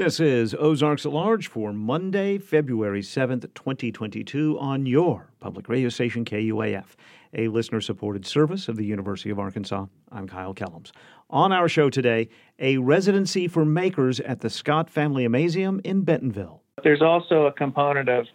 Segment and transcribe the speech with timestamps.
[0.00, 6.24] This is Ozarks at Large for Monday, February 7th, 2022, on your public radio station,
[6.24, 6.96] KUAF,
[7.34, 9.84] a listener supported service of the University of Arkansas.
[10.10, 10.92] I'm Kyle Kellums.
[11.28, 16.62] On our show today, a residency for makers at the Scott Family Amazeum in Bentonville.
[16.82, 18.26] There's also a component of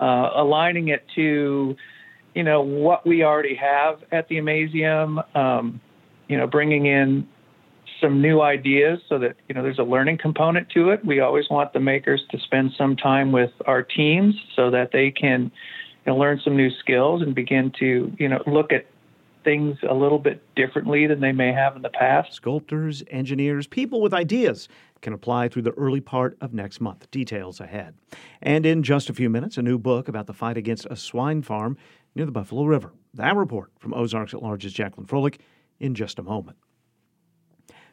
[0.00, 1.76] uh, aligning it to,
[2.34, 5.82] you know, what we already have at the Amazeum, um,
[6.28, 7.28] you know, bringing in
[8.00, 11.04] some new ideas so that you know there's a learning component to it.
[11.04, 15.10] We always want the makers to spend some time with our teams so that they
[15.10, 15.50] can
[16.06, 18.86] you know, learn some new skills and begin to you know look at
[19.44, 22.32] things a little bit differently than they may have in the past.
[22.32, 24.68] Sculptors, engineers, people with ideas
[25.02, 27.10] can apply through the early part of next month.
[27.10, 27.94] Details ahead.
[28.40, 31.42] And in just a few minutes, a new book about the fight against a swine
[31.42, 31.76] farm
[32.14, 32.92] near the Buffalo River.
[33.12, 35.38] That report from Ozarks at Large's Jacqueline Froelich
[35.78, 36.56] in just a moment.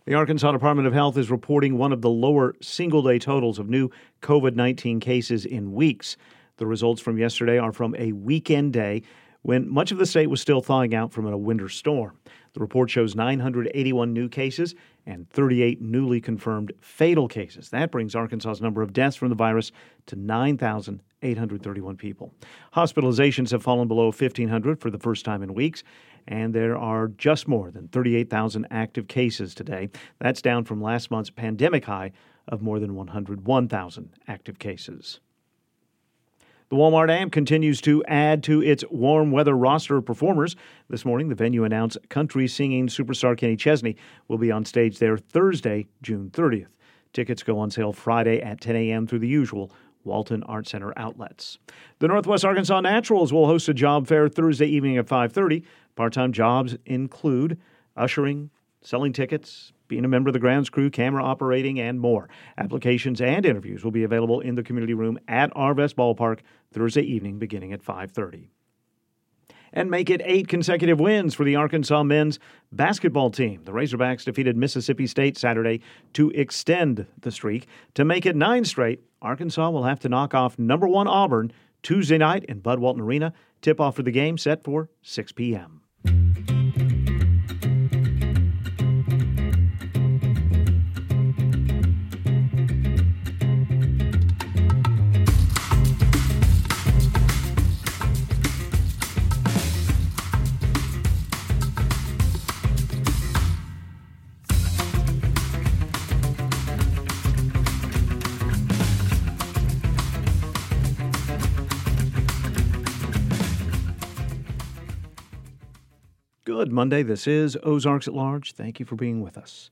[0.06, 3.70] The Arkansas Department of Health is reporting one of the lower single day totals of
[3.70, 3.92] new
[4.24, 6.18] COVID 19 cases in weeks.
[6.58, 9.04] The results from yesterday are from a weekend day
[9.44, 12.18] when much of the state was still thawing out from a winter storm.
[12.54, 14.74] The report shows 981 new cases
[15.06, 17.70] and 38 newly confirmed fatal cases.
[17.70, 19.72] That brings Arkansas's number of deaths from the virus
[20.08, 22.34] to 9,831 people.
[22.76, 25.84] Hospitalizations have fallen below 1,500 for the first time in weeks,
[26.28, 29.90] and there are just more than 38,000 active cases today.
[30.20, 32.12] That's down from last month's pandemic high
[32.48, 35.20] of more than 101,000 active cases.
[36.70, 40.56] The Walmart Amp continues to add to its warm weather roster of performers.
[40.90, 43.98] This morning, the venue announced country singing superstar Kenny Chesney
[44.30, 46.68] will be on stage there Thursday, June 30th.
[47.12, 49.06] Tickets go on sale Friday at 10 a.m.
[49.06, 49.70] through the usual
[50.06, 51.60] Walton Art Center outlets.
[52.00, 55.64] The Northwest Arkansas Naturals will host a job fair Thursday evening at 5:30.
[55.96, 57.60] Part-time jobs include
[57.96, 58.50] ushering,
[58.82, 62.30] selling tickets, being a member of the grounds crew, camera operating, and more.
[62.58, 66.40] Applications and interviews will be available in the community room at Arvest Ballpark
[66.72, 68.50] Thursday evening beginning at 5:30
[69.74, 72.40] and make it eight consecutive wins for the Arkansas men's
[72.72, 73.62] basketball team.
[73.64, 75.82] The Razorbacks defeated Mississippi State Saturday
[76.14, 77.68] to extend the streak.
[77.96, 81.52] To make it nine straight, Arkansas will have to knock off number one Auburn
[81.84, 83.34] Tuesday night in Bud Walton Arena.
[83.62, 85.81] Tip off for the game set for 6 p.m.
[86.04, 86.51] Thank you.
[116.72, 117.04] Monday.
[117.04, 118.54] This is Ozarks at Large.
[118.54, 119.70] Thank you for being with us.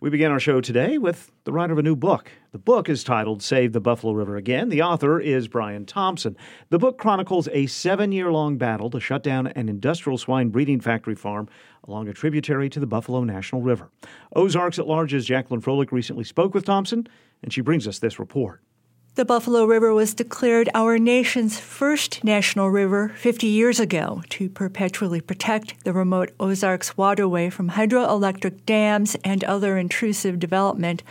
[0.00, 2.30] We begin our show today with the writer of a new book.
[2.52, 4.68] The book is titled Save the Buffalo River Again.
[4.68, 6.36] The author is Brian Thompson.
[6.70, 10.80] The book chronicles a seven year long battle to shut down an industrial swine breeding
[10.80, 11.48] factory farm
[11.82, 13.90] along a tributary to the Buffalo National River.
[14.36, 17.08] Ozarks at Large's Jacqueline Froelich recently spoke with Thompson,
[17.42, 18.62] and she brings us this report.
[19.14, 25.20] The Buffalo River was declared our nation's first national river 50 years ago to perpetually
[25.20, 31.02] protect the remote Ozarks waterway from hydroelectric dams and other intrusive development.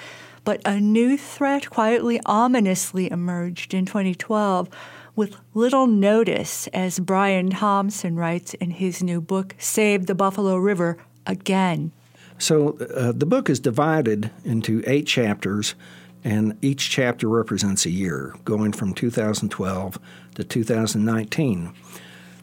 [0.46, 4.70] But a new threat quietly ominously emerged in 2012
[5.18, 10.98] with little notice, as Brian Thompson writes in his new book, Save the Buffalo River
[11.26, 11.92] Again.
[12.38, 15.76] So uh, the book is divided into eight chapters
[16.24, 20.00] and each chapter represents a year, going from 2012
[20.36, 21.74] to 2019.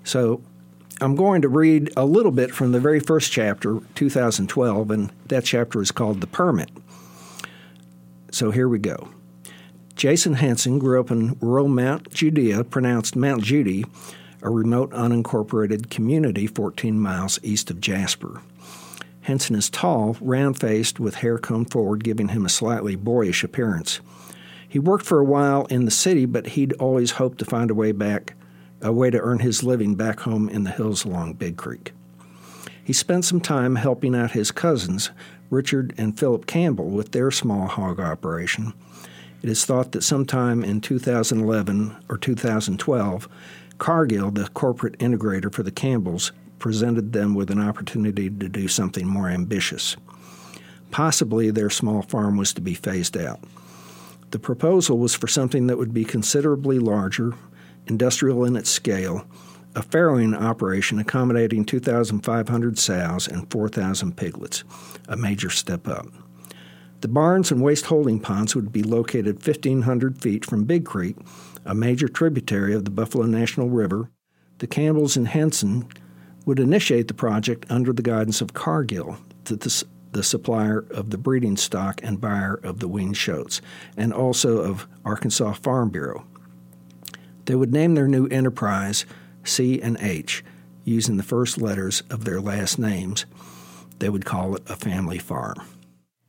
[0.05, 0.43] So
[1.01, 5.45] I'm going to read a little bit from the very first chapter, 2012, and that
[5.45, 6.71] chapter is called The Permit.
[8.31, 9.09] So here we go.
[9.97, 13.85] Jason Henson grew up in rural Mount Judea, pronounced Mount Judy,
[14.43, 18.43] a remote unincorporated community 14 miles east of Jasper.
[19.25, 24.01] Henson is tall, round faced, with hair combed forward, giving him a slightly boyish appearance.
[24.69, 27.75] He worked for a while in the city, but he'd always hoped to find a
[27.75, 28.35] way back,
[28.83, 31.93] a way to earn his living back home in the hills along Big Creek.
[32.85, 35.11] He spent some time helping out his cousins,
[35.49, 38.75] Richard and Philip Campbell, with their small hog operation.
[39.43, 43.29] It is thought that sometime in 2011 or 2012,
[43.79, 46.31] Cargill, the corporate integrator for the Campbells,
[46.65, 49.99] presented them with an opportunity to do something more ambitious.
[50.91, 53.39] Possibly their small farm was to be phased out.
[54.31, 57.35] The proposal was for something that would be considerably larger,
[57.87, 59.27] industrial in its scale,
[59.77, 64.65] a farrowing operation accommodating 2,500 sows and 4,000 piglets,
[65.07, 66.07] a major step up.
[67.03, 71.19] The barns and waste holding ponds would be located 1,500 feet from Big Creek,
[71.67, 74.09] a major tributary of the Buffalo National River.
[74.61, 75.87] The Campbells and Henson
[76.45, 81.57] would initiate the project under the guidance of Cargill, the, the supplier of the breeding
[81.57, 83.61] stock and buyer of the weaned shotes,
[83.97, 86.25] and also of Arkansas Farm Bureau.
[87.47, 89.05] They would name their new enterprise
[89.43, 90.45] C and H,
[90.85, 93.27] using the first letters of their last names.
[93.99, 95.57] They would call it a family farm.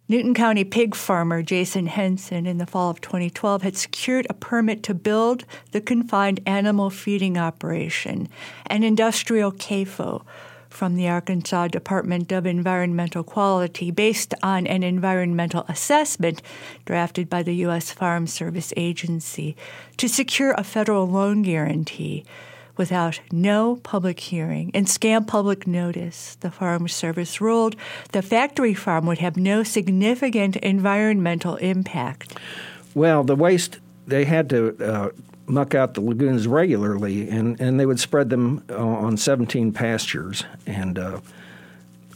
[0.08, 4.84] Newton County pig farmer Jason Henson in the fall of 2012 had secured a permit
[4.84, 8.30] to build the confined animal feeding operation,
[8.68, 10.24] an industrial CAFO,
[10.70, 16.44] from the Arkansas Department of Environmental Quality based on an environmental assessment
[16.86, 17.92] drafted by the U.S.
[17.92, 19.56] Farm Service Agency
[19.98, 22.26] to secure a federal loan guarantee
[22.78, 27.76] without no public hearing and scant public notice, the Farm Service ruled
[28.12, 32.38] the factory farm would have no significant environmental impact.
[32.94, 35.10] Well, the waste, they had to uh,
[35.48, 40.44] muck out the lagoons regularly, and, and they would spread them on 17 pastures.
[40.66, 41.20] And uh,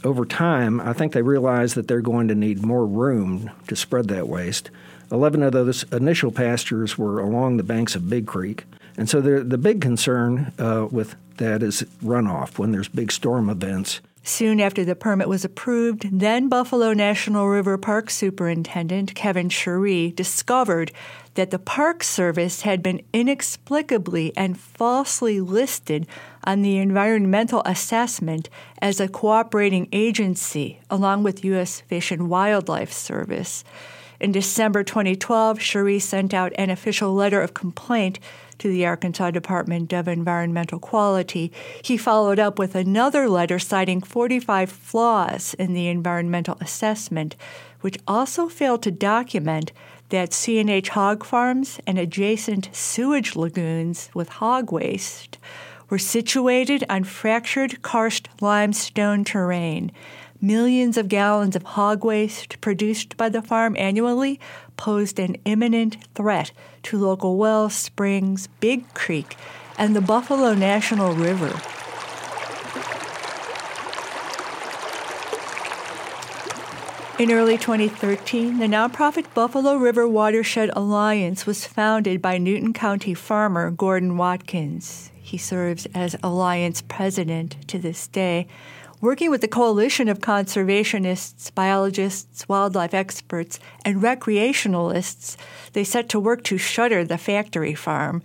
[0.04, 4.08] over time, I think they realized that they're going to need more room to spread
[4.08, 4.70] that waste.
[5.12, 8.64] 11 of those initial pastures were along the banks of Big Creek.
[9.00, 13.48] And so the, the big concern uh, with that is runoff when there's big storm
[13.48, 14.02] events.
[14.22, 20.92] Soon after the permit was approved, then Buffalo National River Park Superintendent Kevin Cheri discovered
[21.32, 26.06] that the Park Service had been inexplicably and falsely listed
[26.44, 28.50] on the environmental assessment
[28.82, 31.80] as a cooperating agency along with U.S.
[31.80, 33.64] Fish and Wildlife Service.
[34.20, 38.18] In December 2012, Cheri sent out an official letter of complaint
[38.58, 41.50] to the Arkansas Department of Environmental Quality.
[41.82, 47.34] He followed up with another letter citing 45 flaws in the environmental assessment,
[47.80, 49.72] which also failed to document
[50.10, 55.38] that C&H hog farms and adjacent sewage lagoons with hog waste
[55.88, 59.90] were situated on fractured karst limestone terrain
[60.42, 64.40] Millions of gallons of hog waste produced by the farm annually
[64.78, 66.50] posed an imminent threat
[66.82, 69.36] to local wells, springs, Big Creek,
[69.76, 71.60] and the Buffalo National River.
[77.20, 83.70] In early 2013, the nonprofit Buffalo River Watershed Alliance was founded by Newton County farmer
[83.70, 85.10] Gordon Watkins.
[85.20, 88.46] He serves as Alliance president to this day.
[89.02, 95.38] Working with a coalition of conservationists, biologists, wildlife experts, and recreationalists,
[95.72, 98.22] they set to work to shutter the factory farm.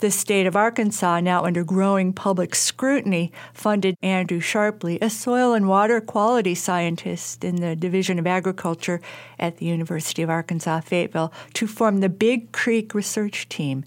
[0.00, 5.68] The state of Arkansas, now under growing public scrutiny, funded Andrew Sharpley, a soil and
[5.68, 9.00] water quality scientist in the Division of Agriculture
[9.38, 13.84] at the University of Arkansas Fayetteville, to form the Big Creek Research Team,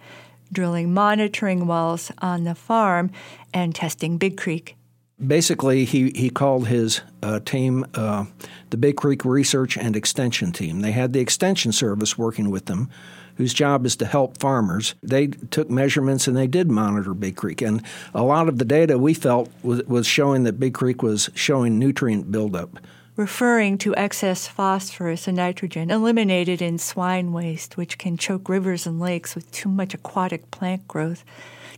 [0.54, 3.12] drilling monitoring wells on the farm
[3.54, 4.78] and testing Big Creek
[5.25, 8.25] basically, he, he called his uh, team uh,
[8.69, 10.81] the Big Creek Research and Extension Team.
[10.81, 12.89] They had the Extension Service working with them,
[13.36, 14.95] whose job is to help farmers.
[15.01, 17.62] They took measurements and they did monitor Big Creek.
[17.62, 17.83] And
[18.13, 21.80] a lot of the data we felt was, was showing that Big Creek was showing
[21.80, 22.80] nutrient buildup.
[23.19, 28.98] Referring to excess phosphorus and nitrogen eliminated in swine waste, which can choke rivers and
[28.98, 31.26] lakes with too much aquatic plant growth.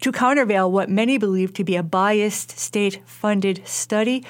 [0.02, 4.24] To countervail what many believe to be a biased state funded study,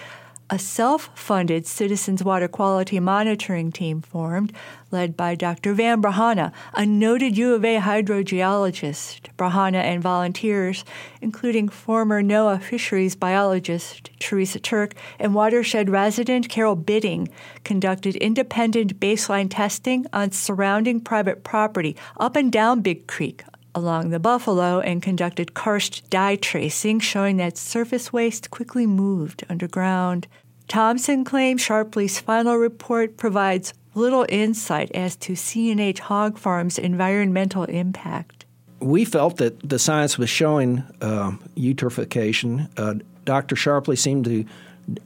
[0.54, 4.52] a self funded Citizens Water Quality Monitoring Team formed,
[4.92, 5.74] led by Dr.
[5.74, 9.30] Van Brahana, a noted U of A hydrogeologist.
[9.38, 10.84] Brahana and volunteers,
[11.22, 17.30] including former NOAA fisheries biologist Teresa Turk and watershed resident Carol Bitting,
[17.64, 23.42] conducted independent baseline testing on surrounding private property up and down Big Creek
[23.74, 30.28] along the Buffalo and conducted karst dye tracing, showing that surface waste quickly moved underground.
[30.72, 38.46] Thompson claims Sharpley's final report provides little insight as to C&H Hog Farm's environmental impact.
[38.80, 42.70] We felt that the science was showing uh, eutrophication.
[42.78, 43.58] Uh, Dr.
[43.58, 44.46] Sharpley seemed to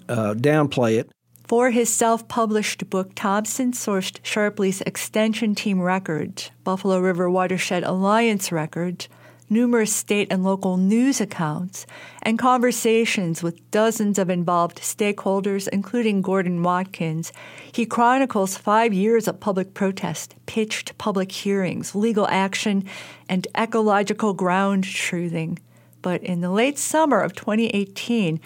[0.07, 1.10] uh, downplay it.
[1.48, 8.51] For his self published book, Thompson sourced Sharpley's extension team records, Buffalo River Watershed Alliance
[8.51, 9.10] records,
[9.49, 11.85] numerous state and local news accounts,
[12.21, 17.31] and conversations with dozens of involved stakeholders, including Gordon Watkins.
[17.71, 22.85] He chronicles five years of public protest, pitched public hearings, legal action,
[23.29, 25.59] and ecological ground truthing.
[26.01, 28.39] But in the late summer of 2018,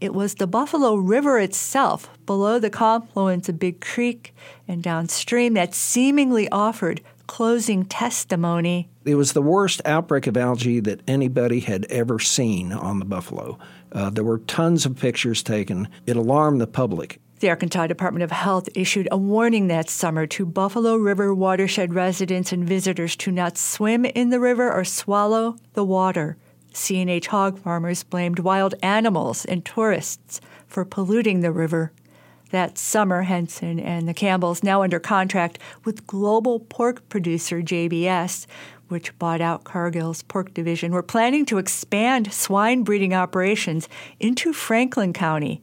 [0.00, 4.34] It was the Buffalo River itself, below the confluence of Big Creek
[4.68, 8.88] and downstream, that seemingly offered closing testimony.
[9.04, 13.58] It was the worst outbreak of algae that anybody had ever seen on the Buffalo.
[13.92, 15.88] Uh, there were tons of pictures taken.
[16.06, 17.20] It alarmed the public.
[17.38, 22.50] The Arkansas Department of Health issued a warning that summer to Buffalo River watershed residents
[22.50, 26.38] and visitors to not swim in the river or swallow the water.
[26.72, 31.92] C&H hog farmers blamed wild animals and tourists for polluting the river.
[32.50, 38.46] That summer, Henson and the Campbells, now under contract with global pork producer JBS,
[38.88, 43.88] which bought out Cargill's pork division, were planning to expand swine breeding operations
[44.20, 45.60] into Franklin County.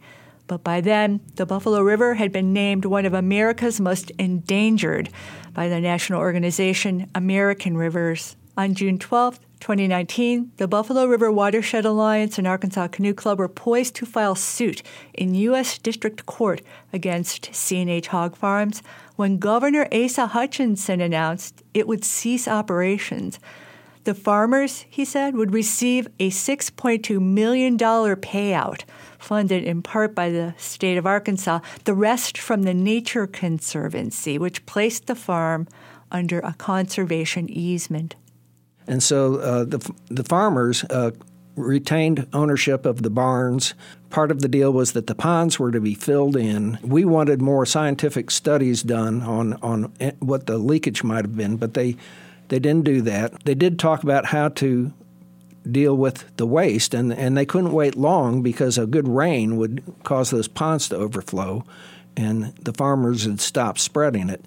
[0.47, 5.09] But by then, the Buffalo River had been named one of America's most endangered
[5.53, 8.35] by the national organization American Rivers.
[8.55, 13.95] On June 12, 2019, the Buffalo River Watershed Alliance and Arkansas Canoe Club were poised
[13.95, 15.77] to file suit in U.S.
[15.77, 18.83] District Court against C&H Hog Farms
[19.15, 23.39] when Governor Asa Hutchinson announced it would cease operations.
[24.03, 28.81] The farmers, he said, would receive a $6.2 million payout
[29.17, 34.65] funded in part by the state of Arkansas, the rest from the Nature Conservancy, which
[34.65, 35.69] placed the farm
[36.11, 38.15] under a conservation easement.
[38.87, 41.11] And so uh, the, the farmers uh,
[41.55, 43.73] retained ownership of the barns.
[44.09, 46.79] Part of the deal was that the ponds were to be filled in.
[46.83, 51.73] We wanted more scientific studies done on, on what the leakage might have been, but
[51.73, 51.95] they,
[52.49, 53.43] they didn't do that.
[53.45, 54.93] They did talk about how to
[55.69, 59.81] deal with the waste, and, and they couldn't wait long because a good rain would
[60.03, 61.63] cause those ponds to overflow,
[62.17, 64.43] and the farmers had stopped spreading it.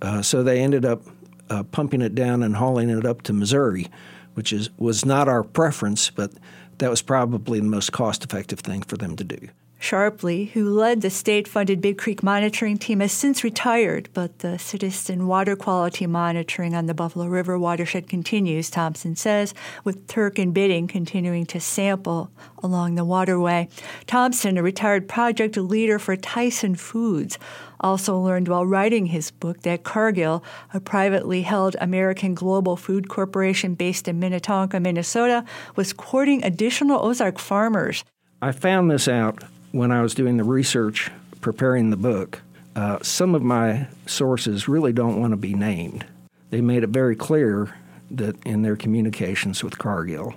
[0.00, 1.02] Uh, so they ended up
[1.50, 3.88] uh, pumping it down and hauling it up to Missouri,
[4.34, 6.32] which is was not our preference, but
[6.78, 9.48] that was probably the most cost effective thing for them to do.
[9.80, 14.58] Sharpley, who led the state funded Big Creek monitoring team, has since retired, but the
[14.58, 20.52] citizen water quality monitoring on the Buffalo River watershed continues, Thompson says, with Turk and
[20.52, 22.30] Bitting continuing to sample
[22.62, 23.68] along the waterway.
[24.06, 27.38] Thompson, a retired project leader for Tyson Foods,
[27.80, 30.44] also learned while writing his book that Cargill,
[30.74, 35.42] a privately held American Global Food Corporation based in Minnetonka, Minnesota,
[35.74, 38.04] was courting additional Ozark farmers.
[38.42, 41.10] I found this out when I was doing the research
[41.40, 42.42] preparing the book,
[42.76, 46.04] uh, some of my sources really don't want to be named.
[46.50, 47.74] They made it very clear
[48.10, 50.34] that in their communications with Cargill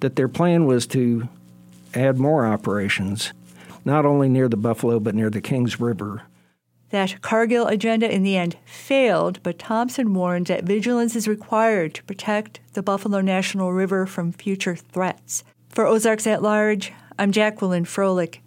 [0.00, 1.28] that their plan was to
[1.94, 3.32] add more operations,
[3.84, 6.22] not only near the Buffalo but near the Kings River.
[6.90, 12.04] That Cargill agenda in the end failed, but Thompson warned that vigilance is required to
[12.04, 15.42] protect the Buffalo National River from future threats.
[15.68, 18.40] For Ozarks at Large, I'm Jacqueline Froelich.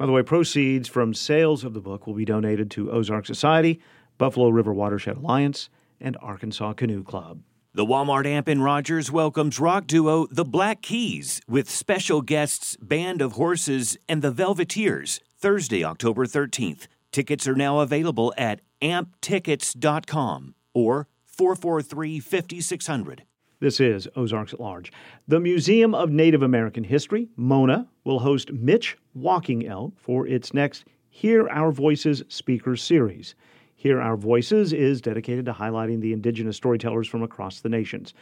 [0.00, 3.82] By the way, proceeds from sales of the book will be donated to Ozark Society,
[4.16, 5.68] Buffalo River Watershed Alliance,
[6.00, 7.42] and Arkansas Canoe Club.
[7.74, 13.20] The Walmart amp in Rogers welcomes rock duo The Black Keys with special guests Band
[13.20, 16.86] of Horses and The Velveteers Thursday, October 13th.
[17.12, 23.24] Tickets are now available at amptickets.com or 443 5600.
[23.60, 24.90] This is Ozarks at Large.
[25.28, 30.86] The Museum of Native American History, MONA, will host Mitch Walking Elk for its next
[31.10, 33.34] Hear Our Voices Speaker Series.
[33.76, 38.14] Hear Our Voices is dedicated to highlighting the indigenous storytellers from across the nations.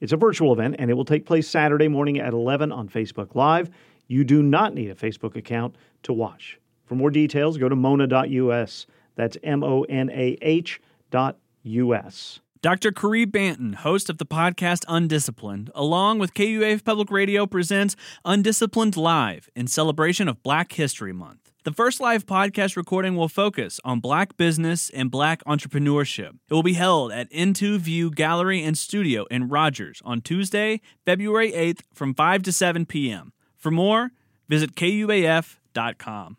[0.00, 3.34] It's a virtual event and it will take place Saturday morning at 11 on Facebook
[3.34, 3.70] Live.
[4.06, 5.74] You do not need a Facebook account
[6.04, 6.60] to watch.
[6.84, 8.86] For more details, go to mona.us.
[9.16, 12.38] That's M O N A H dot US.
[12.64, 12.92] Dr.
[12.92, 17.94] Caree Banton, host of the podcast Undisciplined, along with KUAF Public Radio, presents
[18.24, 21.52] Undisciplined Live in celebration of Black History Month.
[21.64, 26.38] The first live podcast recording will focus on black business and black entrepreneurship.
[26.48, 31.52] It will be held at Into View Gallery and Studio in Rogers on Tuesday, February
[31.52, 33.34] 8th from 5 to 7 p.m.
[33.58, 34.12] For more,
[34.48, 36.38] visit KUAF.com.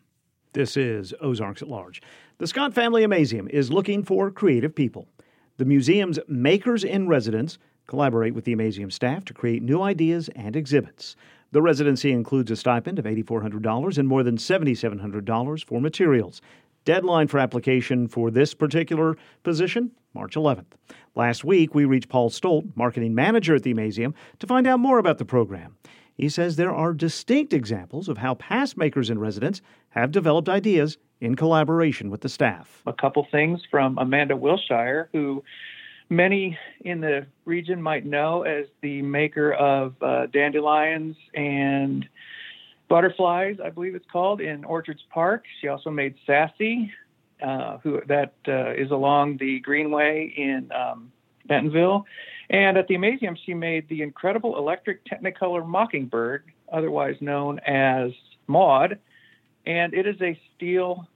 [0.54, 2.02] This is Ozarks at Large.
[2.40, 5.08] The Scott Family Amazeum is looking for creative people.
[5.58, 7.58] The museum's Makers in Residence
[7.88, 11.16] collaborate with the Amazeum staff to create new ideas and exhibits.
[11.54, 16.42] The residency includes a stipend of $8,400 and more than $7,700 for materials.
[16.84, 20.74] Deadline for application for this particular position, March 11th.
[21.16, 24.98] Last week, we reached Paul Stolt, marketing manager at the Amazeum, to find out more
[24.98, 25.78] about the program.
[26.16, 30.98] He says there are distinct examples of how past makers in residence have developed ideas
[31.22, 32.82] in collaboration with the staff.
[32.86, 35.44] A couple things from Amanda Wilshire, who
[36.10, 42.08] many in the region might know as the maker of uh, dandelions and
[42.88, 45.46] Butterflies, I believe it's called, in Orchards Park.
[45.60, 46.92] She also made Sassy,
[47.42, 51.12] uh, who that uh, is along the Greenway in um,
[51.48, 52.06] Bentonville.
[52.50, 58.12] And at the Amazeum, she made the incredible electric Technicolor Mockingbird, otherwise known as
[58.46, 59.00] Maud.
[59.66, 61.08] And it is a steel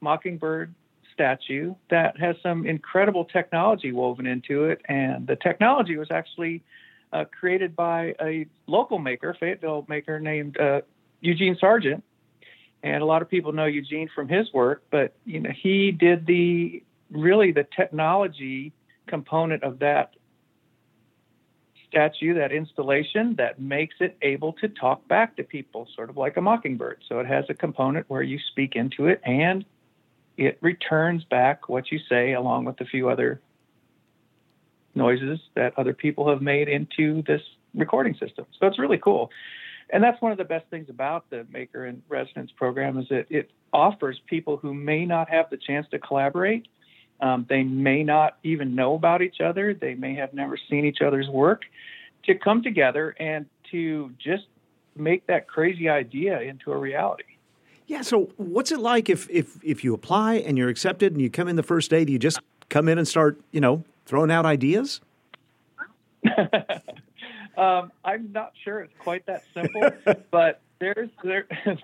[0.00, 0.74] mockingbird
[1.12, 4.80] statue that has some incredible technology woven into it.
[4.88, 6.62] And the technology was actually
[7.12, 10.82] uh, created by a local maker, Fayetteville maker named uh,
[11.20, 12.04] Eugene Sargent.
[12.82, 16.26] And a lot of people know Eugene from his work, but you know he did
[16.26, 18.72] the really the technology
[19.08, 20.14] component of that
[21.88, 26.36] statue, that installation that makes it able to talk back to people, sort of like
[26.36, 27.02] a mockingbird.
[27.08, 29.64] So it has a component where you speak into it and
[30.36, 33.40] it returns back what you say along with a few other
[34.94, 37.42] noises that other people have made into this
[37.74, 38.46] recording system.
[38.58, 39.30] So it's really cool.
[39.90, 43.26] And that's one of the best things about the Maker in Residence program is that
[43.30, 46.68] it offers people who may not have the chance to collaborate
[47.20, 49.74] um, they may not even know about each other.
[49.74, 51.62] They may have never seen each other's work
[52.24, 54.44] to come together and to just
[54.96, 57.24] make that crazy idea into a reality.
[57.86, 58.02] Yeah.
[58.02, 61.48] So, what's it like if if if you apply and you're accepted and you come
[61.48, 62.04] in the first day?
[62.04, 65.00] Do you just come in and start, you know, throwing out ideas?
[67.56, 69.90] um, I'm not sure it's quite that simple,
[70.30, 71.46] but there's there.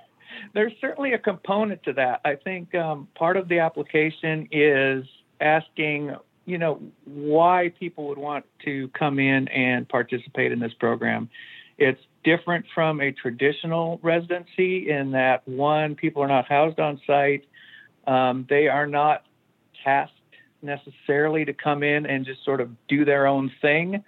[0.52, 2.20] there's certainly a component to that.
[2.24, 5.06] I think um, part of the application is
[5.44, 11.28] asking, you know, why people would want to come in and participate in this program.
[11.78, 17.44] It's different from a traditional residency in that one, people are not housed on site.
[18.06, 19.24] Um, they are not
[19.84, 20.14] tasked
[20.62, 24.02] necessarily to come in and just sort of do their own thing.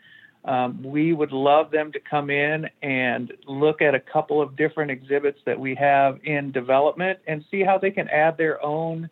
[0.45, 4.93] Um, we would love them to come in and look at a couple of different
[4.93, 9.11] exhibits that we have in development and see how they can add their own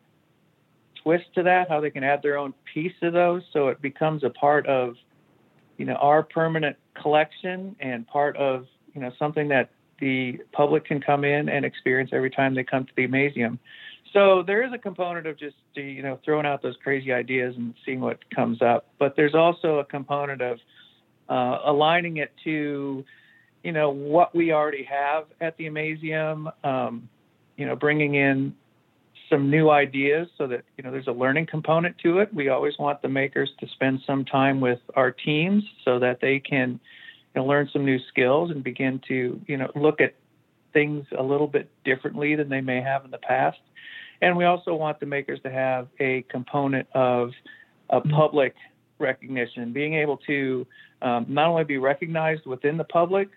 [1.04, 4.25] twist to that, how they can add their own piece to those, so it becomes
[4.25, 4.96] a part of,
[5.76, 11.00] you know, our permanent collection and part of, you know, something that the public can
[11.00, 13.58] come in and experience every time they come to the Amazeum.
[14.12, 17.75] So there is a component of just, you know, throwing out those crazy ideas and
[17.84, 20.58] seeing what comes up, but there's also a component of
[21.28, 23.04] uh, aligning it to,
[23.62, 26.52] you know, what we already have at the Amazeum.
[26.64, 27.08] Um,
[27.56, 28.52] you know, bringing in
[29.30, 32.32] some new ideas so that you know there's a learning component to it.
[32.34, 36.39] We always want the makers to spend some time with our teams so that they
[36.39, 36.80] can
[37.34, 40.15] you know, learn some new skills and begin to you know look at
[40.73, 43.58] things a little bit differently than they may have in the past.
[44.21, 47.30] And we also want the makers to have a component of
[47.91, 48.54] a public
[48.99, 50.67] recognition, being able to
[51.02, 53.28] um, not only be recognized within the public,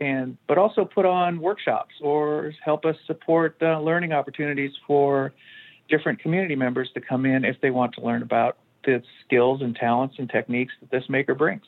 [0.00, 5.32] and but also put on workshops or help us support uh, learning opportunities for
[5.88, 9.76] different community members to come in if they want to learn about the skills and
[9.76, 11.64] talents and techniques that this maker brings.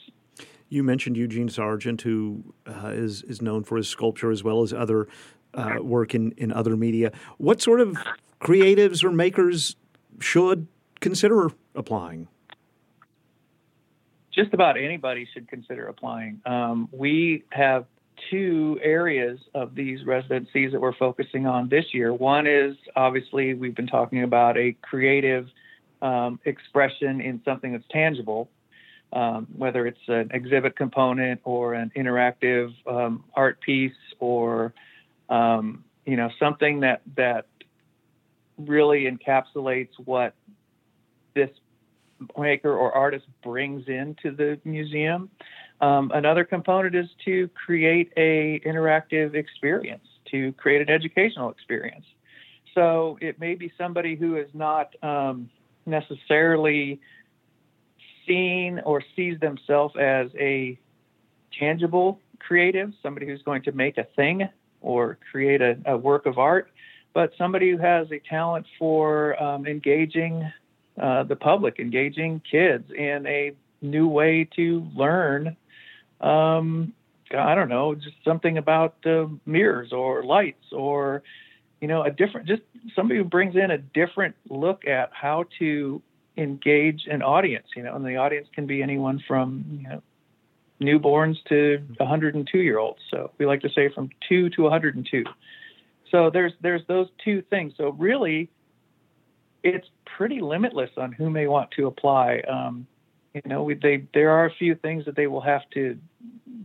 [0.70, 4.72] You mentioned Eugene Sargent, who uh, is is known for his sculpture as well as
[4.72, 5.06] other
[5.52, 7.12] uh, work in, in other media.
[7.36, 7.96] What sort of
[8.40, 9.76] creatives or makers
[10.20, 10.66] should
[11.00, 12.28] consider applying?
[14.34, 16.40] Just about anybody should consider applying.
[16.46, 17.84] Um, we have
[18.30, 22.12] two areas of these residencies that we're focusing on this year.
[22.12, 25.48] One is obviously we've been talking about a creative
[26.00, 28.48] um, expression in something that's tangible,
[29.12, 34.72] um, whether it's an exhibit component or an interactive um, art piece or
[35.28, 37.46] um, you know something that that
[38.58, 40.34] really encapsulates what
[41.34, 41.50] this
[42.38, 45.30] maker or artist brings into the museum.
[45.82, 52.04] Um, another component is to create a interactive experience, to create an educational experience.
[52.72, 55.50] So it may be somebody who is not um,
[55.84, 57.00] necessarily
[58.26, 60.78] seen or sees themselves as a
[61.58, 64.48] tangible creative, somebody who's going to make a thing
[64.80, 66.70] or create a, a work of art,
[67.12, 70.50] but somebody who has a talent for um, engaging
[71.00, 75.56] uh, the public, engaging kids in a new way to learn
[76.22, 76.92] um,
[77.36, 81.22] I don't know, just something about uh, mirrors or lights or,
[81.80, 82.62] you know, a different, just
[82.94, 86.02] somebody who brings in a different look at how to
[86.36, 90.02] engage an audience, you know, and the audience can be anyone from, you know,
[90.80, 93.00] newborns to 102 year olds.
[93.10, 95.24] So we like to say from two to 102.
[96.10, 97.72] So there's there's those two things.
[97.76, 98.50] So really,
[99.62, 102.42] it's pretty limitless on who may want to apply.
[102.48, 102.86] Um,
[103.34, 105.98] you know, we, they there are a few things that they will have to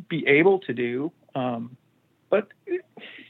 [0.10, 1.78] be able to do, um,
[2.30, 2.48] but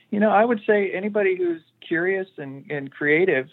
[0.10, 3.50] you know, I would say anybody who's curious and, and creative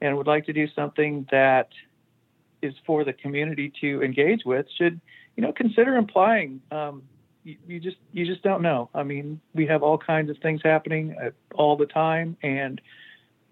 [0.00, 1.68] and would like to do something that
[2.62, 5.00] is for the community to engage with should,
[5.36, 6.60] you know, consider applying.
[6.70, 7.02] Um,
[7.42, 8.88] you, you, just you just don't know.
[8.94, 11.16] I mean, we have all kinds of things happening
[11.54, 12.80] all the time, and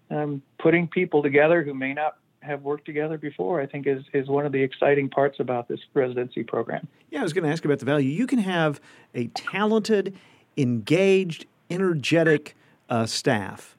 [0.09, 4.27] um, putting people together who may not have worked together before, I think is is
[4.27, 6.87] one of the exciting parts about this residency program.
[7.09, 8.09] Yeah, I was going to ask about the value.
[8.09, 8.79] You can have
[9.15, 10.15] a talented,
[10.57, 12.55] engaged, energetic
[12.89, 13.77] uh, staff,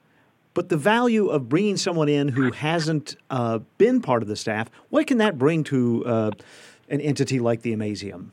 [0.53, 4.69] but the value of bringing someone in who hasn't uh, been part of the staff,
[4.89, 6.31] what can that bring to uh,
[6.89, 8.29] an entity like the Amazeum?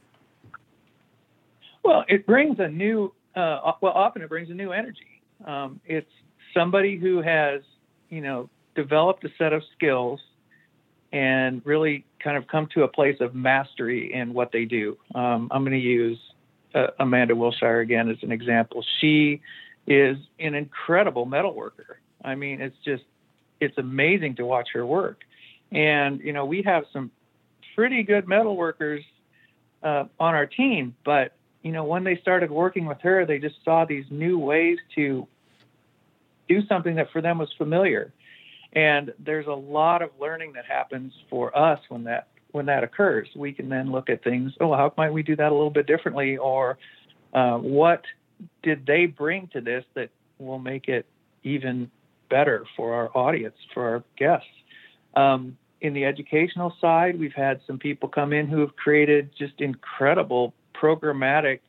[1.84, 3.12] Well, it brings a new.
[3.34, 5.20] Uh, well, often it brings a new energy.
[5.44, 6.10] Um, it's
[6.54, 7.62] somebody who has,
[8.08, 10.20] you know, developed a set of skills
[11.12, 14.96] and really kind of come to a place of mastery in what they do.
[15.14, 16.18] Um, I'm going to use
[16.74, 18.84] uh, Amanda Wilshire again as an example.
[19.00, 19.42] She
[19.86, 21.98] is an incredible metal worker.
[22.24, 23.04] I mean, it's just
[23.60, 25.20] it's amazing to watch her work.
[25.70, 27.10] And you know, we have some
[27.74, 29.04] pretty good metal workers
[29.82, 33.56] uh, on our team, but you know, when they started working with her, they just
[33.64, 35.28] saw these new ways to
[36.48, 38.12] do something that for them was familiar.
[38.74, 43.28] And there's a lot of learning that happens for us when that when that occurs.
[43.34, 44.52] We can then look at things.
[44.60, 46.36] Oh, how might we do that a little bit differently?
[46.36, 46.78] Or
[47.32, 48.02] uh, what
[48.62, 51.06] did they bring to this that will make it
[51.42, 51.90] even
[52.28, 54.46] better for our audience, for our guests?
[55.14, 59.54] Um, in the educational side, we've had some people come in who have created just
[59.60, 61.60] incredible programmatic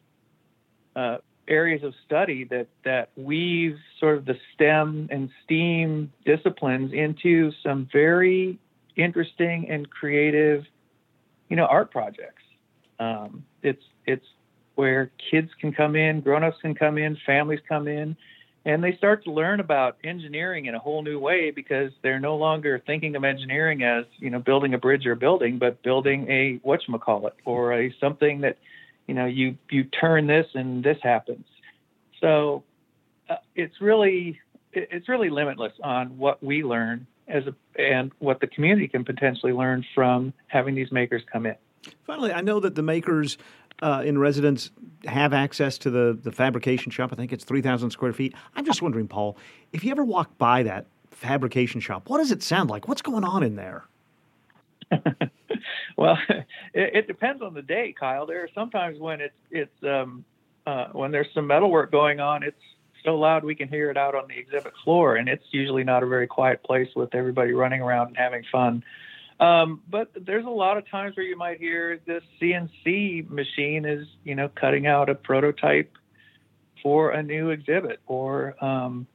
[0.96, 7.52] uh, areas of study that that weave sort of the STEM and STEAM disciplines into
[7.64, 8.60] some very
[8.96, 10.64] interesting and creative,
[11.50, 12.44] you know, art projects.
[13.00, 14.26] Um, it's it's
[14.76, 18.16] where kids can come in, grown-ups can come in, families come in,
[18.66, 22.36] and they start to learn about engineering in a whole new way because they're no
[22.36, 26.30] longer thinking of engineering as you know building a bridge or a building, but building
[26.30, 28.58] a whatchamacallit or a something that
[29.08, 31.46] you know you you turn this and this happens
[32.20, 32.64] so
[33.30, 34.40] uh, it's really
[34.72, 39.54] it's really limitless on what we learn as a and what the community can potentially
[39.54, 41.56] learn from having these makers come in
[42.06, 43.38] finally i know that the makers
[43.82, 44.72] uh, in residence
[45.06, 47.12] have access to the, the fabrication shop.
[47.12, 48.34] I think it's 3,000 square feet.
[48.56, 49.38] I'm just wondering, Paul,
[49.72, 52.88] if you ever walk by that fabrication shop, what does it sound like?
[52.88, 53.86] What's going on in there?
[55.98, 58.26] well, it, it, depends on the day, Kyle.
[58.26, 60.26] There are sometimes when it's it's um,
[60.66, 62.58] uh, when there's some metal work going on, it's
[63.04, 66.04] so loud we can hear it out on the exhibit floor, and it's usually not
[66.04, 68.84] a very quiet place with everybody running around and having fun.
[69.40, 74.08] Um, but there's a lot of times where you might hear this CNC machine is,
[74.24, 75.92] you know, cutting out a prototype
[76.82, 79.08] for a new exhibit, or um,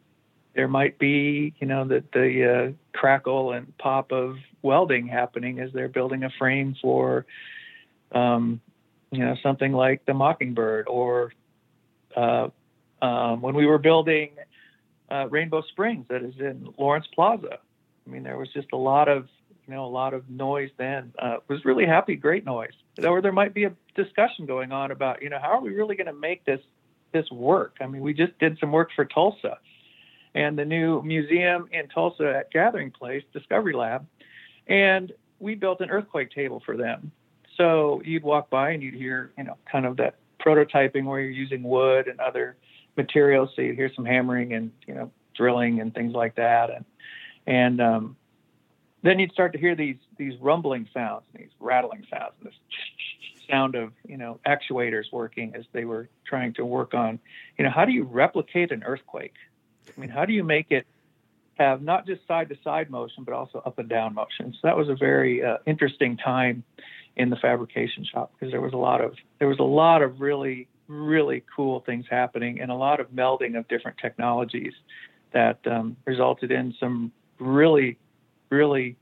[0.55, 5.73] there might be, you know, the the uh, crackle and pop of welding happening as
[5.73, 7.27] they're building a frame for,
[8.13, 8.61] um,
[9.11, 11.33] you know, something like the Mockingbird, or
[12.17, 12.49] uh,
[13.01, 14.31] um, when we were building
[15.11, 17.59] uh, Rainbow Springs, that is in Lawrence Plaza.
[18.07, 19.29] I mean, there was just a lot of,
[19.67, 21.13] you know, a lot of noise then.
[21.19, 22.73] Uh, it was really happy, great noise.
[23.03, 25.97] Or there might be a discussion going on about, you know, how are we really
[25.97, 26.61] going to make this
[27.13, 27.77] this work?
[27.81, 29.59] I mean, we just did some work for Tulsa
[30.35, 34.07] and the new museum in Tulsa at Gathering Place, Discovery Lab,
[34.69, 37.13] and we built an earthquake table for them.
[37.57, 41.31] So you'd walk by and you'd hear, you know, kind of that prototyping where you're
[41.31, 42.57] using wood and other
[42.97, 43.51] materials.
[43.57, 46.71] So you'd hear some hammering and, you know, drilling and things like that.
[46.71, 46.85] And,
[47.47, 48.17] and, um,
[49.03, 52.55] then you'd start to hear these, these rumbling sounds, and these rattling sounds, and this
[53.49, 57.21] sound of, you know, actuators working as they were trying to work on,
[57.57, 59.35] you know, how do you replicate an earthquake?
[59.97, 60.87] I mean, how do you make it
[61.59, 64.53] have not just side to side motion, but also up and down motion?
[64.53, 66.63] So that was a very uh, interesting time
[67.17, 70.21] in the fabrication shop because there was a lot of there was a lot of
[70.21, 74.73] really really cool things happening and a lot of melding of different technologies
[75.33, 77.99] that um, resulted in some really
[78.51, 78.97] really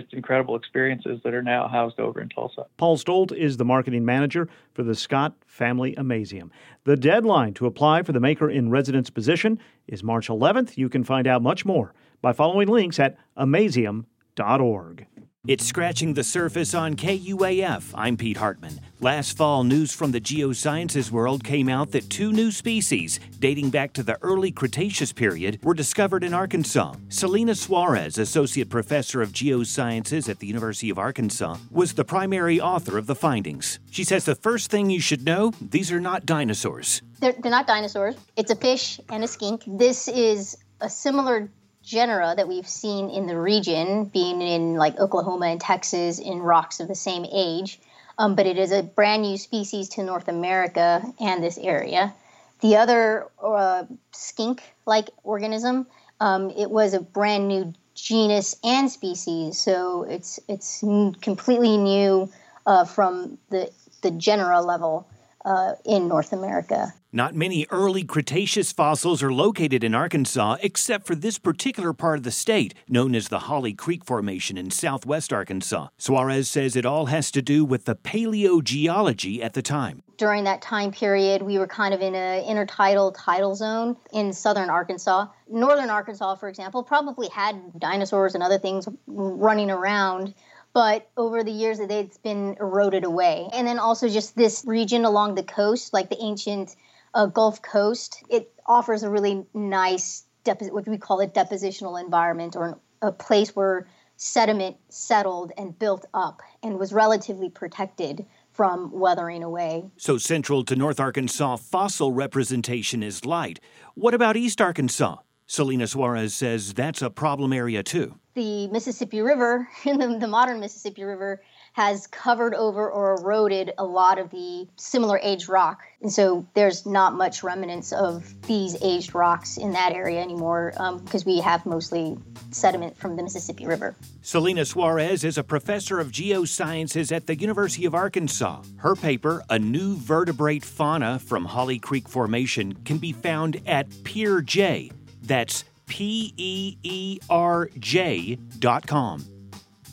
[0.00, 2.66] just incredible experiences that are now housed over in Tulsa.
[2.76, 6.50] Paul Stolt is the marketing manager for the Scott Family Amazeum.
[6.84, 10.76] The deadline to apply for the Maker in Residence position is March 11th.
[10.76, 15.06] You can find out much more by following links at amazeum.org.
[15.46, 17.92] It's Scratching the Surface on KUAF.
[17.94, 18.80] I'm Pete Hartman.
[19.00, 23.92] Last fall, news from the geosciences world came out that two new species, dating back
[23.94, 26.96] to the early Cretaceous period, were discovered in Arkansas.
[27.08, 32.98] Celina Suarez, Associate Professor of Geosciences at the University of Arkansas, was the primary author
[32.98, 33.78] of the findings.
[33.90, 37.00] She says the first thing you should know these are not dinosaurs.
[37.20, 38.16] They're, they're not dinosaurs.
[38.36, 39.62] It's a fish and a skink.
[39.66, 41.48] This is a similar
[41.88, 46.80] genera that we've seen in the region, being in like Oklahoma and Texas in rocks
[46.80, 47.80] of the same age.
[48.18, 52.14] Um, but it is a brand new species to North America and this area.
[52.60, 55.86] The other uh, skink-like organism,
[56.20, 60.80] um, it was a brand new genus and species, so it's it's
[61.20, 62.28] completely new
[62.66, 63.70] uh, from the
[64.02, 65.08] the genera level
[65.48, 66.92] uh, in North America.
[67.10, 72.22] Not many early Cretaceous fossils are located in Arkansas, except for this particular part of
[72.22, 75.88] the state, known as the Holly Creek Formation in southwest Arkansas.
[75.96, 80.02] Suarez says it all has to do with the paleogeology at the time.
[80.18, 84.68] During that time period, we were kind of in an intertidal tidal zone in southern
[84.68, 85.28] Arkansas.
[85.48, 90.34] Northern Arkansas, for example, probably had dinosaurs and other things running around
[90.72, 93.48] but over the years it's been eroded away.
[93.52, 96.76] And then also just this region along the coast, like the ancient
[97.14, 102.56] uh, Gulf Coast, it offers a really nice, depo- what we call a depositional environment
[102.56, 109.44] or a place where sediment settled and built up and was relatively protected from weathering
[109.44, 109.84] away.
[109.96, 113.60] So, central to North Arkansas, fossil representation is light.
[113.94, 115.16] What about East Arkansas?
[115.50, 118.14] Celina Suarez says that's a problem area too.
[118.34, 124.18] The Mississippi River, the, the modern Mississippi River, has covered over or eroded a lot
[124.18, 125.80] of the similar aged rock.
[126.02, 131.26] And so there's not much remnants of these aged rocks in that area anymore because
[131.26, 132.18] um, we have mostly
[132.50, 133.96] sediment from the Mississippi River.
[134.20, 138.62] Celina Suarez is a professor of geosciences at the University of Arkansas.
[138.76, 144.92] Her paper, A New Vertebrate Fauna from Holly Creek Formation, can be found at PeerJ.
[145.28, 149.24] That's P E E R J dot com.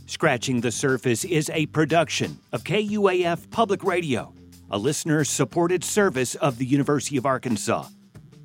[0.07, 4.33] Scratching the Surface is a production of KUAF Public Radio,
[4.71, 7.87] a listener supported service of the University of Arkansas.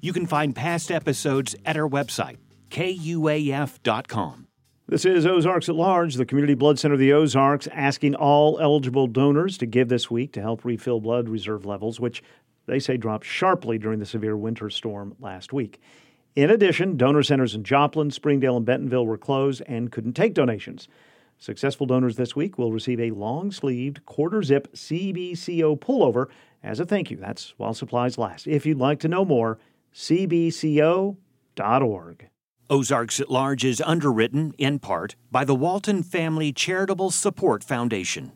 [0.02, 2.38] You can find past episodes at our website,
[2.70, 4.46] kuaf.com.
[4.88, 9.06] This is Ozarks at Large, the Community Blood Center of the Ozarks, asking all eligible
[9.06, 12.24] donors to give this week to help refill blood reserve levels, which
[12.66, 15.80] they say dropped sharply during the severe winter storm last week.
[16.36, 20.86] In addition, donor centers in Joplin, Springdale, and Bentonville were closed and couldn't take donations.
[21.38, 26.26] Successful donors this week will receive a long sleeved quarter zip CBCO pullover
[26.62, 27.16] as a thank you.
[27.16, 28.46] That's while supplies last.
[28.46, 29.58] If you'd like to know more,
[29.94, 31.16] cbco.org.
[32.68, 38.30] Ozarks at Large is underwritten, in part, by the Walton Family Charitable Support Foundation.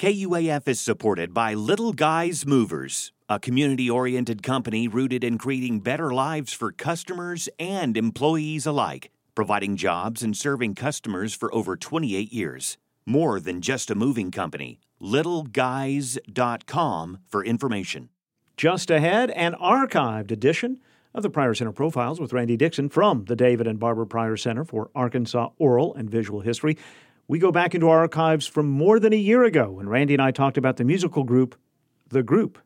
[0.00, 6.12] KUAF is supported by Little Guys Movers, a community oriented company rooted in creating better
[6.12, 12.76] lives for customers and employees alike providing jobs and serving customers for over 28 years.
[13.06, 14.80] More than just a moving company.
[15.00, 18.08] LittleGuys.com for information.
[18.56, 20.80] Just ahead, an archived edition
[21.14, 24.64] of the Pryor Center Profiles with Randy Dixon from the David and Barbara Pryor Center
[24.64, 26.76] for Arkansas Oral and Visual History.
[27.28, 30.22] We go back into our archives from more than a year ago when Randy and
[30.22, 31.54] I talked about the musical group,
[32.08, 32.58] The Group.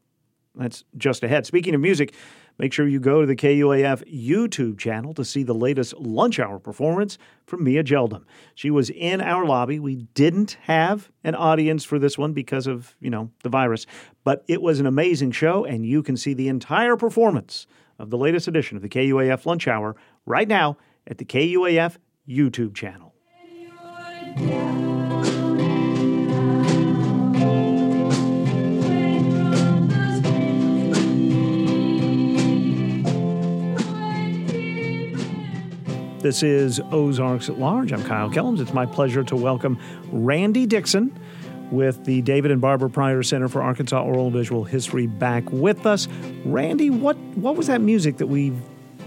[0.54, 1.46] That's just ahead.
[1.46, 2.14] Speaking of music,
[2.58, 6.58] Make sure you go to the KUAF YouTube channel to see the latest lunch hour
[6.58, 8.24] performance from Mia Geldum.
[8.54, 9.78] She was in our lobby.
[9.78, 13.86] We didn't have an audience for this one because of, you know, the virus,
[14.24, 17.66] but it was an amazing show and you can see the entire performance
[17.98, 21.96] of the latest edition of the KUAF lunch hour right now at the KUAF
[22.28, 23.14] YouTube channel.
[36.22, 37.92] This is Ozarks at Large.
[37.92, 38.60] I'm Kyle Kellums.
[38.60, 39.76] It's my pleasure to welcome
[40.12, 41.18] Randy Dixon
[41.72, 45.84] with the David and Barbara Pryor Center for Arkansas Oral and Visual History back with
[45.84, 46.06] us.
[46.44, 48.52] Randy, what, what was that music that we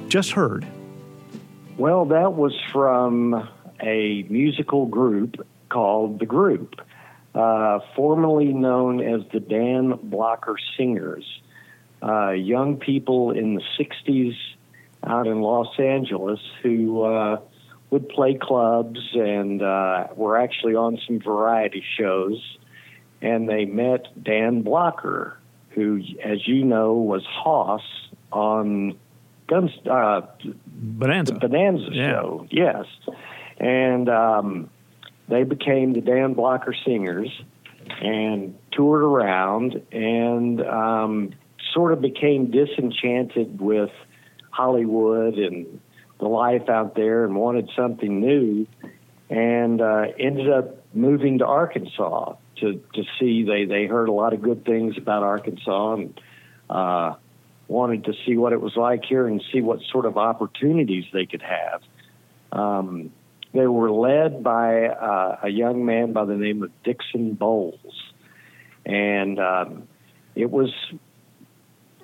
[0.10, 0.67] just heard?
[1.78, 3.47] Well, that was from
[3.80, 6.82] a musical group called The Group,
[7.34, 11.23] uh, formerly known as the Dan Blocker Singers.
[12.04, 14.36] Uh, young people in the 60s
[15.05, 17.39] out in Los Angeles who uh,
[17.89, 22.41] would play clubs and uh, were actually on some variety shows.
[23.21, 25.37] And they met Dan Blocker,
[25.69, 27.81] who, as you know, was Hoss
[28.31, 28.97] on
[29.47, 30.21] Guns uh,
[30.65, 31.33] Bonanza.
[31.33, 32.09] The Bonanza yeah.
[32.11, 32.47] show.
[32.51, 32.85] Yes,
[33.57, 34.69] and um,
[35.29, 37.29] they became the Dan Blocker Singers
[38.01, 41.33] and toured around and um,
[41.73, 43.91] sort of became disenchanted with
[44.55, 45.81] Hollywood and
[46.19, 48.67] the life out there and wanted something new
[49.29, 54.33] and uh, ended up moving to Arkansas to, to see they, they heard a lot
[54.33, 56.21] of good things about Arkansas and
[56.69, 57.15] uh,
[57.67, 61.25] wanted to see what it was like here and see what sort of opportunities they
[61.25, 61.81] could have.
[62.51, 63.11] Um,
[63.53, 68.13] they were led by uh, a young man by the name of Dixon Bowles.
[68.85, 69.87] And um,
[70.35, 70.71] it was,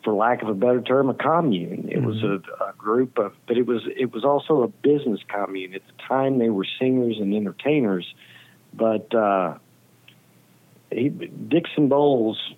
[0.04, 1.90] for lack of a better term, a commune.
[1.90, 2.06] It mm-hmm.
[2.06, 5.74] was a, a, group of, but it was it was also a business commune.
[5.74, 8.14] At the time, they were singers and entertainers,
[8.74, 9.58] but uh,
[10.92, 12.54] he, Dixon Bowles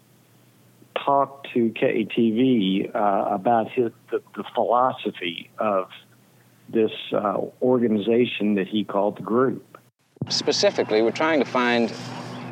[1.03, 2.99] talked to KATV uh,
[3.33, 5.89] about his the, the philosophy of
[6.69, 9.77] this uh, organization that he called the group.
[10.29, 11.91] Specifically, we're trying to find,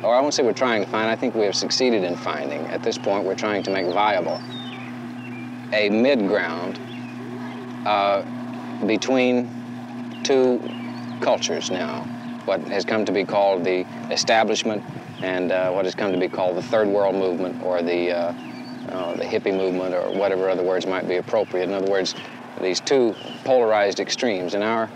[0.02, 2.60] or I won't say we're trying to find, I think we have succeeded in finding.
[2.66, 4.38] At this point, we're trying to make viable
[5.72, 6.78] a mid ground
[7.86, 8.22] uh,
[8.86, 10.60] between two
[11.20, 12.02] cultures now.
[12.44, 14.82] What has come to be called the establishment
[15.22, 18.32] and uh, what has come to be called the third world movement or the, uh,
[18.88, 21.64] uh the hippie movement or whatever other words might be appropriate.
[21.64, 22.14] In other words,
[22.60, 24.54] these two polarized extremes.
[24.54, 24.90] And our,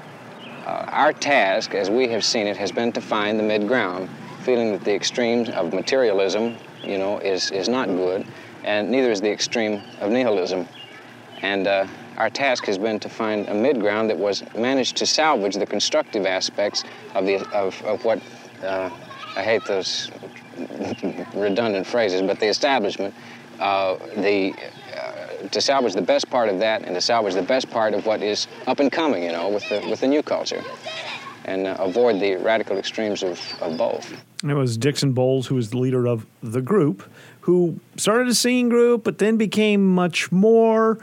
[0.67, 4.11] uh, our task, as we have seen it, has been to find the mid ground,
[4.43, 8.27] feeling that the extremes of materialism, you know, is, is not good,
[8.66, 10.68] and neither is the extreme of nihilism.
[11.42, 11.87] And uh,
[12.18, 15.66] our task has been to find a mid ground that was managed to salvage the
[15.66, 18.20] constructive aspects of, the, of, of what,
[18.62, 18.90] uh,
[19.37, 20.11] I hate those
[21.35, 23.14] redundant phrases, but the establishment,
[23.61, 24.55] uh, the
[25.50, 28.22] to salvage the best part of that and to salvage the best part of what
[28.22, 30.62] is up and coming, you know, with the, with the new culture
[31.44, 34.12] and uh, avoid the radical extremes of, of both.
[34.42, 37.09] It was Dixon Bowles, who was the leader of the group,
[37.46, 40.98] who started a singing group, but then became much more.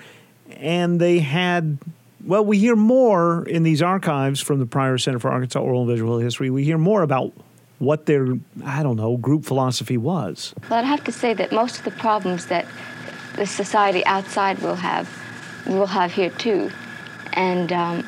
[0.57, 1.77] And they had,
[2.25, 5.89] well, we hear more in these archives from the Pryor Center for Arkansas Oral and
[5.89, 6.49] Visual History.
[6.49, 7.31] We hear more about
[7.79, 8.27] what their,
[8.65, 10.53] I don't know, group philosophy was.
[10.69, 12.65] Well, I'd have to say that most of the problems that
[13.37, 15.09] the society outside will have,
[15.65, 16.69] will have here too.
[17.31, 18.03] And um,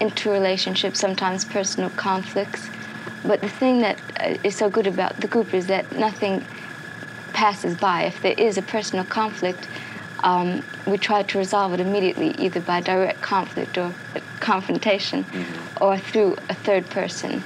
[0.00, 2.66] interrelationships, sometimes personal conflicts.
[3.26, 3.98] But the thing that
[4.44, 6.42] uh, so good about the group is that nothing
[7.38, 8.02] passes by.
[8.02, 9.68] If there is a personal conflict,
[10.24, 13.94] um, we try to resolve it immediately, either by direct conflict or
[14.40, 15.84] confrontation, mm-hmm.
[15.84, 17.44] or through a third person.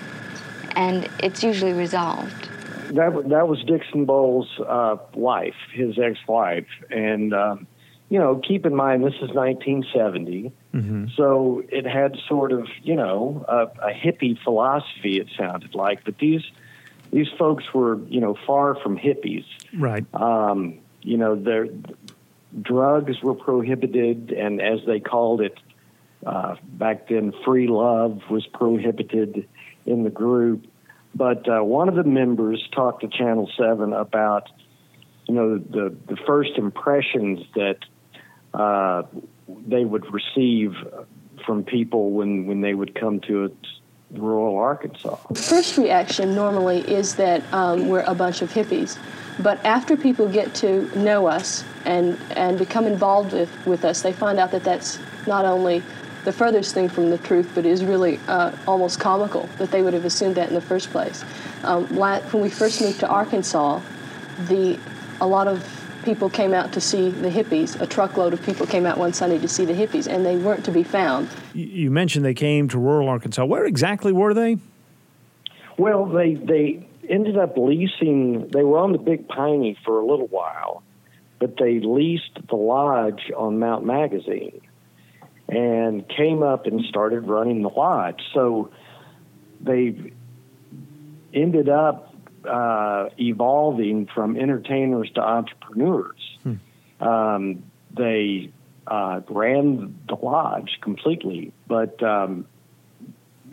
[0.75, 2.49] And it's usually resolved
[2.95, 7.67] that that was Dixon Bowles' uh, wife, his ex-wife, and um,
[8.09, 11.07] you know, keep in mind this is 1970, mm-hmm.
[11.17, 15.19] so it had sort of you know a, a hippie philosophy.
[15.19, 16.43] It sounded like, but these
[17.13, 19.45] these folks were you know far from hippies.
[19.79, 20.05] Right.
[20.15, 21.67] Um, you know, their
[22.61, 25.59] drugs were prohibited, and as they called it
[26.25, 29.49] uh, back then, free love was prohibited
[29.85, 30.67] in the group.
[31.15, 34.49] But uh, one of the members talked to Channel Seven about,
[35.29, 37.79] you know, the the first impressions that
[38.55, 39.03] uh,
[39.67, 40.75] they would receive
[41.45, 43.57] from people when when they would come to it
[44.13, 45.17] rural Arkansas.
[45.35, 48.99] First reaction normally is that um, we're a bunch of hippies,
[49.41, 54.13] but after people get to know us and and become involved with, with us, they
[54.13, 55.83] find out that that's not only
[56.25, 59.95] the furthest thing from the truth, but is really uh, almost comical that they would
[59.95, 61.25] have assumed that in the first place.
[61.65, 63.81] Um, when we first moved to Arkansas,
[64.47, 64.79] the
[65.21, 67.81] a lot of people came out to see the hippies.
[67.81, 70.65] A truckload of people came out one Sunday to see the hippies, and they weren't
[70.65, 71.29] to be found.
[71.55, 73.45] You mentioned they came to rural Arkansas.
[73.45, 74.59] Where exactly were they?
[75.79, 78.49] Well, they they ended up leasing.
[78.49, 80.83] They were on the Big Piney for a little while,
[81.39, 84.61] but they leased the lodge on Mount Magazine
[85.49, 88.21] and came up and started running the lodge.
[88.33, 88.71] So
[89.61, 90.13] they
[91.35, 92.12] ended up
[92.47, 96.39] uh, evolving from entertainers to entrepreneurs.
[96.43, 97.07] Hmm.
[97.07, 97.63] Um,
[97.95, 98.51] they
[98.87, 102.47] uh, ran the lodge completely, but um,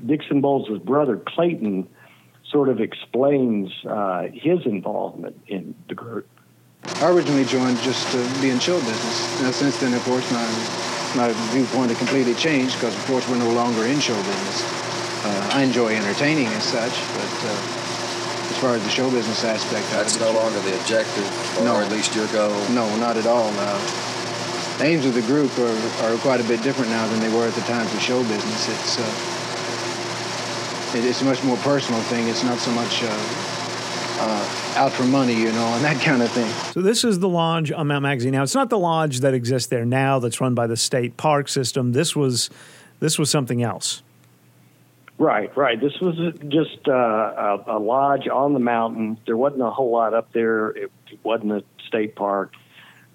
[0.06, 1.88] Dixon Bowles' brother Clayton
[2.45, 6.28] sort of explains uh, his involvement in the group.
[7.02, 9.41] I originally joined just to be in show business.
[9.41, 10.45] Now, since then, of course, my
[11.15, 14.63] my viewpoint had completely changed because, of course, we're no longer in show business.
[15.25, 17.88] Uh, I enjoy entertaining as such, but uh,
[18.50, 21.25] as far as the show business aspect, that's no longer the objective,
[21.60, 22.58] or no, at least your goal.
[22.69, 23.52] No, not at all.
[23.54, 23.77] Now,
[24.79, 27.47] the aims of the group are, are quite a bit different now than they were
[27.47, 28.69] at the time for show business.
[28.69, 32.27] It's uh, it, it's a much more personal thing.
[32.27, 33.08] It's not so much uh,
[34.19, 36.50] uh, out for money, you know, and that kind of thing.
[36.73, 38.31] So this is the lodge on Mount Magazine.
[38.31, 41.50] Now it's not the lodge that exists there now that's run by the state park
[41.50, 41.91] system.
[41.91, 42.50] This was
[43.00, 44.02] this was something else.
[45.20, 45.80] Right, right.
[45.80, 46.15] This was
[46.48, 49.20] just uh, a, a, lodge on the mountain.
[49.26, 50.70] There wasn't a whole lot up there.
[50.70, 50.92] It,
[51.24, 52.54] wasn't a state park,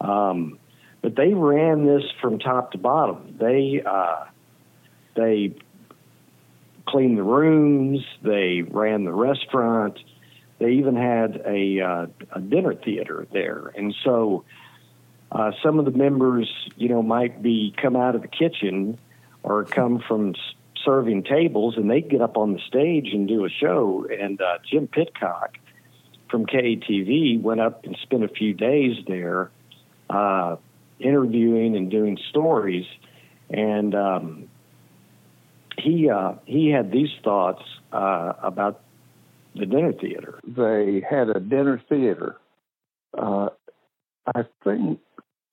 [0.01, 0.59] um,
[1.01, 3.37] but they ran this from top to bottom.
[3.41, 4.27] They uh,
[5.15, 5.55] they
[6.87, 8.05] cleaned the rooms.
[8.23, 9.99] They ran the restaurant.
[10.59, 14.45] They even had a, uh, a dinner theater there, and so
[15.33, 18.99] uh, some of the members, you know, might be come out of the kitchen
[19.43, 20.35] or come from
[20.85, 24.07] serving tables, and they'd get up on the stage and do a show.
[24.11, 25.57] And uh, Jim Pitcock
[26.31, 29.51] from KATV went up and spent a few days there,
[30.11, 30.57] uh,
[30.99, 32.87] interviewing and doing stories,
[33.51, 34.49] and um,
[35.79, 37.63] he uh, he had these thoughts
[37.93, 38.81] uh, about
[39.55, 40.41] the dinner theater.
[40.47, 42.37] They had a dinner theater.
[43.17, 43.51] Uh,
[44.27, 45.01] I think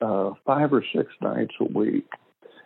[0.01, 2.07] uh, five or six nights a week,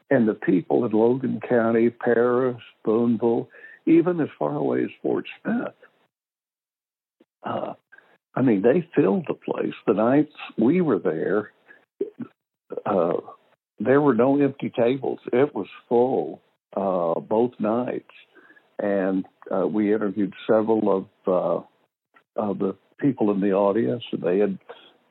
[0.10, 3.50] and the people in Logan County, Paris, Boonville,
[3.86, 5.74] even as far away as Fort Smith.
[7.44, 7.74] Uh,
[8.36, 9.74] I mean, they filled the place.
[9.88, 11.52] The nights we were there,
[12.86, 13.22] uh,
[13.80, 15.20] there were no empty tables.
[15.32, 16.42] It was full
[16.76, 18.12] uh, both nights
[18.80, 24.04] and uh, we interviewed several of uh, of the people in the audience.
[24.12, 24.58] They had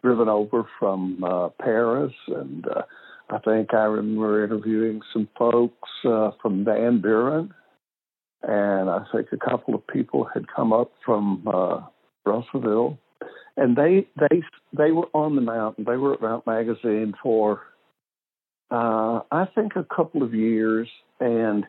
[0.03, 2.82] driven over from uh, Paris, and uh,
[3.31, 7.55] I think I remember interviewing some folks uh, from Van Buren,
[8.43, 11.81] and I think a couple of people had come up from uh,
[12.27, 12.99] Russellville,
[13.57, 14.43] and they they
[14.77, 15.85] they were on the mountain.
[15.85, 17.62] They were at Mount Magazine for
[18.70, 21.64] uh, I think a couple of years, and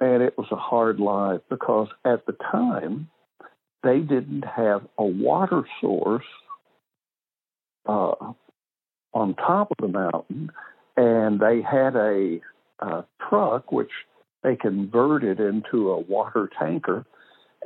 [0.00, 3.08] and it was a hard life because at the time
[3.82, 6.24] they didn't have a water source
[7.86, 8.32] uh,
[9.16, 10.50] on top of the mountain,
[10.96, 12.38] and they had a,
[12.80, 13.90] a truck which
[14.42, 17.06] they converted into a water tanker,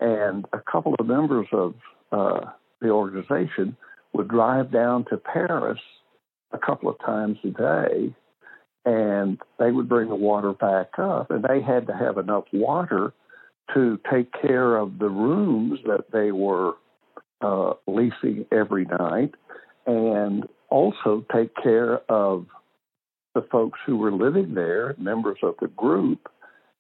[0.01, 1.74] and a couple of members of
[2.12, 2.40] uh,
[2.80, 3.76] the organization
[4.12, 5.80] would drive down to Paris
[6.53, 8.14] a couple of times a day
[8.84, 13.12] and they would bring the water back up, and they had to have enough water
[13.74, 16.72] to take care of the rooms that they were
[17.42, 19.34] uh, leasing every night,
[19.86, 22.47] and also take care of
[23.35, 26.29] the folks who were living there, members of the group,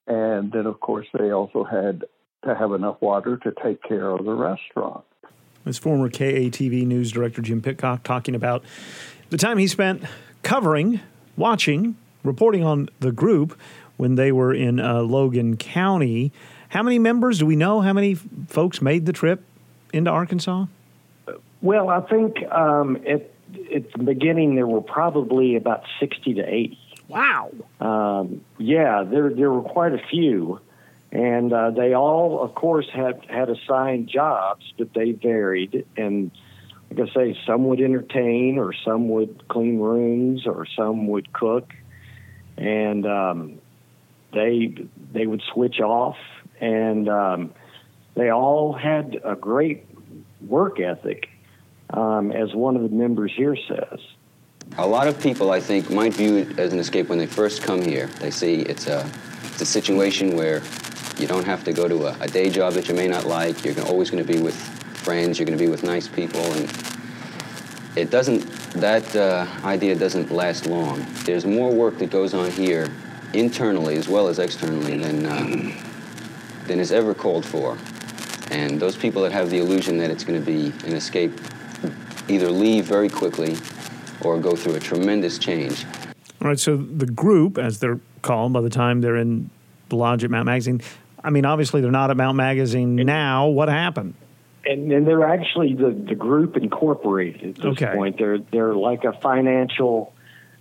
[0.06, 2.04] and then of course they also had
[2.44, 5.04] to have enough water to take care of the restaurant.
[5.66, 8.64] As former KATV news director Jim Pitcock talking about
[9.28, 10.02] the time he spent
[10.42, 11.00] covering
[11.36, 13.58] watching, reporting on the group
[13.96, 16.32] when they were in uh, Logan County.
[16.70, 17.80] How many members do we know?
[17.80, 19.42] How many folks made the trip
[19.92, 20.66] into Arkansas?
[21.62, 23.30] Well, I think um, at,
[23.74, 26.78] at the beginning there were probably about 60 to 80.
[27.08, 27.50] Wow.
[27.80, 30.60] Um, yeah, there there were quite a few,
[31.10, 35.86] and uh, they all, of course, had had assigned jobs, but they varied.
[35.96, 36.30] And
[36.90, 41.72] like I say, some would entertain, or some would clean rooms, or some would cook,
[42.56, 43.60] and um,
[44.32, 44.74] they
[45.12, 46.16] they would switch off,
[46.60, 47.54] and um,
[48.14, 49.84] they all had a great
[50.46, 51.28] work ethic,
[51.92, 54.00] um, as one of the members here says.
[54.78, 57.62] A lot of people, I think, might view it as an escape when they first
[57.62, 58.06] come here.
[58.20, 59.08] They see it's a
[59.42, 60.62] it's a situation where
[61.18, 63.64] you don't have to go to a, a day job that you may not like.
[63.64, 64.54] You're always going to be with
[65.00, 66.72] friends, you're going to be with nice people, and
[67.96, 68.40] it doesn't,
[68.74, 71.04] that uh, idea doesn't last long.
[71.24, 72.90] There's more work that goes on here
[73.34, 75.72] internally as well as externally than, uh,
[76.66, 77.76] than is ever called for.
[78.50, 81.32] And those people that have the illusion that it's going to be an escape
[82.30, 83.56] either leave very quickly
[84.22, 85.84] or go through a tremendous change.
[86.42, 89.50] All right, so the group, as they're called by the time they're in
[89.88, 90.80] the lodge at Mount Magazine,
[91.22, 93.48] I mean, obviously they're not at Mount Magazine now.
[93.48, 94.14] What happened?
[94.64, 97.92] and, and they're actually the, the group incorporated at this okay.
[97.94, 98.18] point.
[98.18, 100.12] They're they're like a financial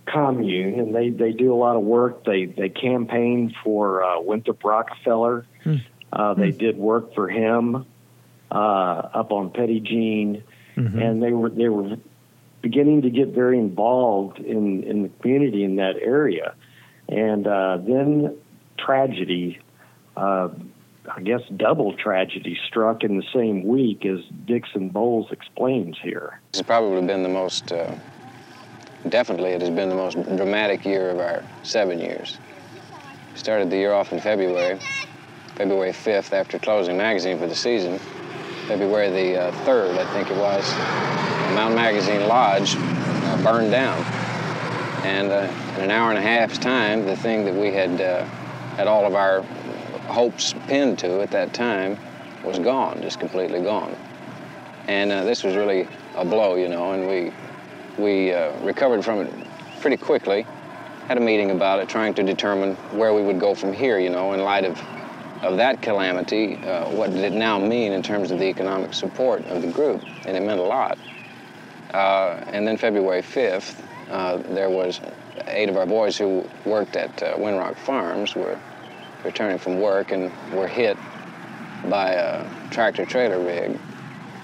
[0.06, 2.24] commune, and they, they do a lot of work.
[2.24, 5.46] They they campaign for uh, Winthrop Rockefeller.
[5.62, 5.76] Hmm.
[6.12, 6.58] Uh, they hmm.
[6.58, 7.86] did work for him
[8.50, 10.42] uh, up on Petit Jean,
[10.80, 10.98] mm-hmm.
[10.98, 11.96] and they were they were
[12.62, 16.54] beginning to get very involved in in the community in that area,
[17.08, 18.36] and uh, then
[18.78, 19.58] tragedy.
[20.16, 20.48] Uh,
[21.10, 26.40] I guess, double tragedy struck in the same week as Dixon Bowles explains here.
[26.50, 27.94] It's probably been the most, uh,
[29.08, 32.38] definitely, it has been the most dramatic year of our seven years.
[33.32, 34.78] We started the year off in February.
[35.56, 38.00] February 5th, after closing magazine for the season,
[38.70, 40.64] February the uh, 3rd, I think it was,
[41.56, 43.98] Mountain Magazine Lodge uh, burned down.
[45.04, 48.22] And uh, in an hour and a half's time, the thing that we had uh,
[48.76, 49.42] had all of our
[50.06, 51.98] hopes pinned to at that time
[52.44, 53.96] was gone, just completely gone.
[54.86, 57.32] And uh, this was really a blow, you know, and we
[58.00, 59.32] we recovered from it
[59.80, 60.46] pretty quickly.
[61.08, 64.10] Had a meeting about it, trying to determine where we would go from here, you
[64.10, 64.80] know, in light of
[65.42, 69.44] of that calamity, uh, what did it now mean in terms of the economic support
[69.46, 70.98] of the group, and it meant a lot.
[71.94, 75.00] Uh, and then February 5th, uh, there was
[75.46, 78.58] eight of our boys who worked at uh, Winrock Farms were
[79.24, 80.96] returning from work and were hit
[81.88, 83.78] by a tractor trailer rig,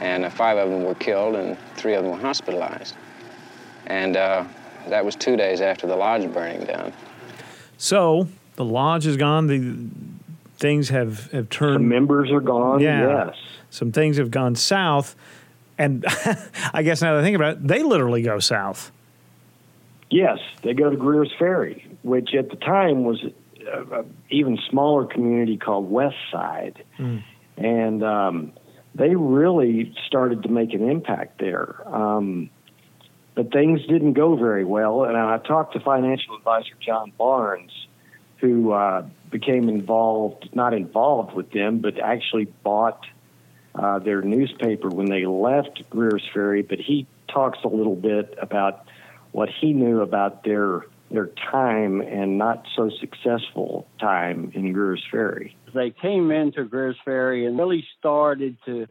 [0.01, 2.95] and uh, five of them were killed and three of them were hospitalized.
[3.87, 4.45] And uh,
[4.89, 6.93] that was two days after the lodge burning down.
[7.79, 9.47] So the lodge is gone.
[9.47, 9.89] The
[10.57, 11.77] things have, have turned.
[11.77, 12.81] Some members are gone.
[12.81, 13.27] Yeah.
[13.27, 13.37] Yes.
[13.71, 15.17] Some things have gone south.
[15.79, 16.05] And
[16.73, 18.91] I guess now that I think about it, they literally go south.
[20.11, 25.57] Yes, they go to Greer's Ferry, which at the time was an even smaller community
[25.57, 26.85] called West Side.
[26.99, 27.25] Mm.
[27.57, 28.53] And um,
[28.95, 31.83] they really started to make an impact there.
[31.87, 32.51] Um,
[33.35, 35.05] but things didn't go very well.
[35.05, 37.73] And I talked to financial advisor John Barnes,
[38.41, 43.05] who uh, became involved, not involved with them, but actually bought
[43.75, 46.63] uh, their newspaper when they left Greer's Ferry.
[46.63, 48.87] But he talks a little bit about
[49.33, 55.57] what he knew about their their time and not so successful time in Greer's Ferry.
[55.73, 58.89] They came into Greer's Ferry and really started to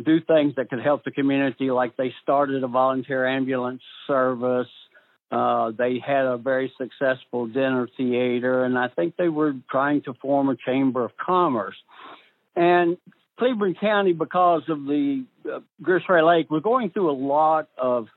[0.00, 4.68] do things that could help the community, like they started a volunteer ambulance service.
[5.30, 10.14] Uh, they had a very successful dinner theater, and I think they were trying to
[10.14, 11.76] form a chamber of commerce.
[12.56, 12.96] And
[13.38, 15.60] Cleburne County, because of the uh,
[16.06, 18.08] Ferry Lake, was going through a lot of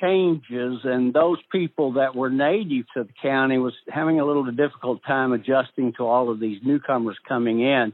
[0.00, 5.02] changes, and those people that were native to the county was having a little difficult
[5.06, 7.92] time adjusting to all of these newcomers coming in.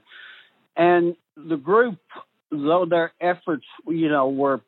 [0.77, 1.99] And the group,
[2.51, 4.61] though their efforts, you know, were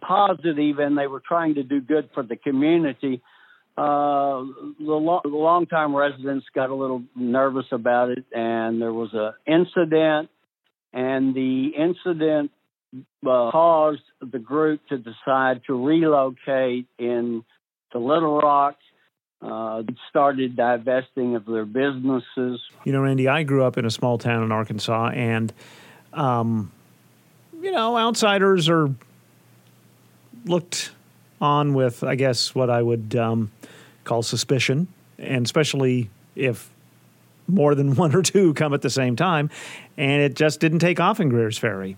[0.00, 3.22] positive and they were trying to do good for the community,
[3.76, 4.42] uh,
[4.78, 9.32] the, lo- the longtime residents got a little nervous about it, and there was an
[9.46, 10.30] incident,
[10.92, 12.52] and the incident
[13.26, 17.44] uh, caused the group to decide to relocate in
[17.92, 18.76] to Little Rock.
[19.42, 22.62] Uh, started divesting of their businesses.
[22.84, 25.52] You know, Randy, I grew up in a small town in Arkansas, and,
[26.14, 26.72] um,
[27.60, 28.88] you know, outsiders are
[30.44, 30.92] looked
[31.40, 33.50] on with, I guess, what I would um,
[34.04, 34.88] call suspicion,
[35.18, 36.70] and especially if
[37.46, 39.50] more than one or two come at the same time,
[39.96, 41.96] and it just didn't take off in Greer's Ferry.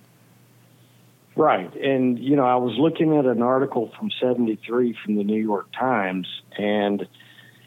[1.37, 1.75] Right.
[1.77, 5.69] And, you know, I was looking at an article from 73 from the New York
[5.79, 6.27] Times,
[6.57, 7.07] and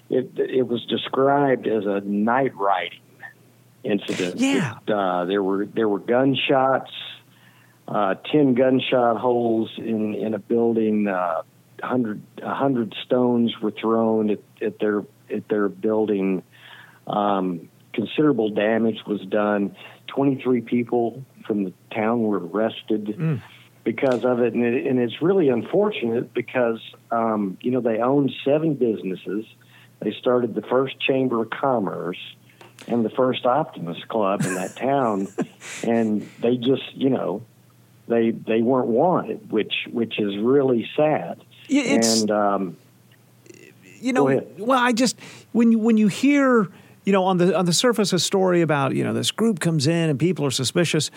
[0.09, 2.99] it, it was described as a night riding
[3.83, 4.39] incident.
[4.39, 4.77] Yeah.
[4.87, 6.91] It, uh, there were there were gunshots,
[7.89, 11.41] uh, 10 gunshot holes in, in a building, uh,
[11.79, 16.43] 100, 100 stones were thrown at, at their at their building.
[17.07, 19.75] Um, considerable damage was done.
[20.07, 23.41] 23 people from the town were arrested Mm.
[23.83, 24.53] because of it.
[24.53, 26.79] And, it, and it's really unfortunate because,
[27.11, 29.45] um, you know, they own seven businesses.
[29.99, 32.19] They started the first Chamber of Commerce
[32.87, 35.27] and the first Optimist Club in that town.
[35.83, 37.43] and they just, you know,
[38.09, 41.41] they they weren't wanted, which which is really sad.
[41.69, 42.77] It's- and um,
[44.01, 44.25] you know,
[44.57, 45.17] well, I just
[45.51, 46.67] when you when you hear,
[47.05, 49.87] you know, on the on the surface a story about you know this group comes
[49.87, 51.11] in and people are suspicious,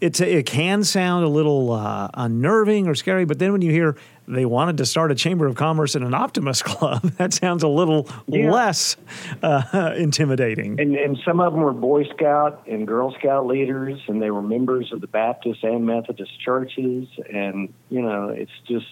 [0.00, 3.24] it's it can sound a little uh, unnerving or scary.
[3.24, 3.96] But then when you hear
[4.28, 7.68] they wanted to start a chamber of commerce and an optimist club, that sounds a
[7.68, 8.50] little Yeah.
[8.50, 8.96] less
[9.42, 10.78] uh, intimidating.
[10.80, 14.42] And, and some of them were Boy Scout and Girl Scout leaders, and they were
[14.42, 17.08] members of the Baptist and Methodist churches.
[17.32, 18.86] And, you know, it's just,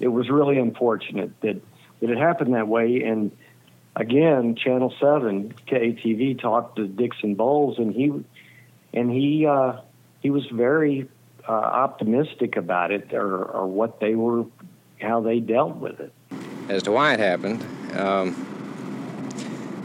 [0.00, 1.60] it was really unfortunate that,
[2.00, 3.02] that it happened that way.
[3.02, 3.30] And
[3.94, 8.12] again, Channel 7, KATV, talked to Dixon Bowles, and he,
[8.94, 9.80] and he, uh,
[10.20, 11.08] he was very
[11.48, 14.44] uh, optimistic about it or, or what they were,
[15.00, 16.12] how they dealt with it.
[16.68, 17.64] As to why it happened,
[17.96, 18.44] um,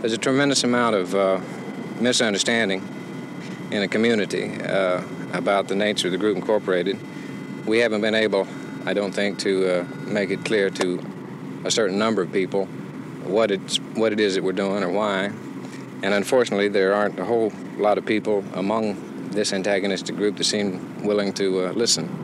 [0.01, 1.39] there's a tremendous amount of uh,
[1.99, 2.81] misunderstanding
[3.71, 5.01] in a community uh,
[5.33, 6.97] about the nature of the group incorporated.
[7.65, 8.47] We haven't been able,
[8.85, 11.01] I don't think, to uh, make it clear to
[11.65, 12.65] a certain number of people
[13.25, 15.31] what it's what it is that we're doing or why.
[16.03, 21.03] And unfortunately, there aren't a whole lot of people among this antagonistic group that seem
[21.03, 22.22] willing to uh, listen.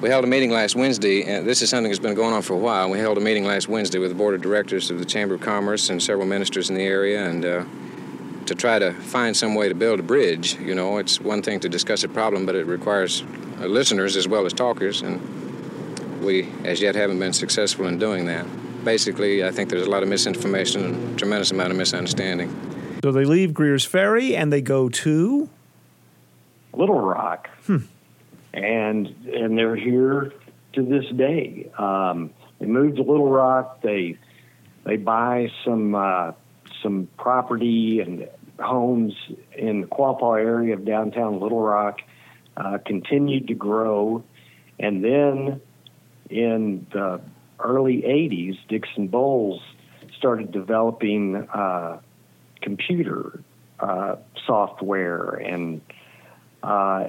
[0.00, 2.54] We held a meeting last Wednesday, and this is something that's been going on for
[2.54, 2.88] a while.
[2.88, 5.42] We held a meeting last Wednesday with the board of directors of the Chamber of
[5.42, 7.64] Commerce and several ministers in the area, and uh,
[8.46, 10.58] to try to find some way to build a bridge.
[10.58, 13.22] You know, it's one thing to discuss a problem, but it requires
[13.60, 15.20] uh, listeners as well as talkers, and
[16.22, 18.46] we, as yet, haven't been successful in doing that.
[18.82, 22.48] Basically, I think there's a lot of misinformation and a tremendous amount of misunderstanding.
[23.04, 25.50] So they leave Greer's Ferry and they go to
[26.72, 27.50] Little Rock.
[27.66, 27.78] Hmm.
[28.52, 30.32] And and they're here
[30.72, 31.70] to this day.
[31.78, 33.80] Um, they moved to Little Rock.
[33.82, 34.18] They
[34.84, 36.32] they buy some uh,
[36.82, 38.28] some property and
[38.58, 39.14] homes
[39.56, 42.00] in the Quapaw area of downtown Little Rock.
[42.56, 44.22] Uh, continued to grow,
[44.78, 45.60] and then
[46.28, 47.20] in the
[47.58, 49.62] early 80s, Dixon Bowles
[50.18, 52.00] started developing uh,
[52.60, 53.42] computer
[53.78, 55.80] uh, software, and
[56.62, 57.08] uh,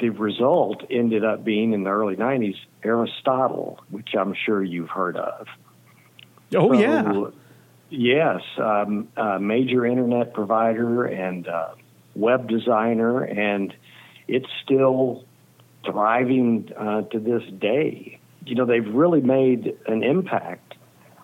[0.00, 5.16] the result ended up being in the early 90s Aristotle, which I'm sure you've heard
[5.16, 5.46] of.
[6.54, 7.30] Oh, so, yeah.
[7.90, 11.74] Yes, um, a major internet provider and uh,
[12.14, 13.74] web designer, and
[14.28, 15.24] it's still
[15.84, 20.74] thriving uh, to this day you know they've really made an impact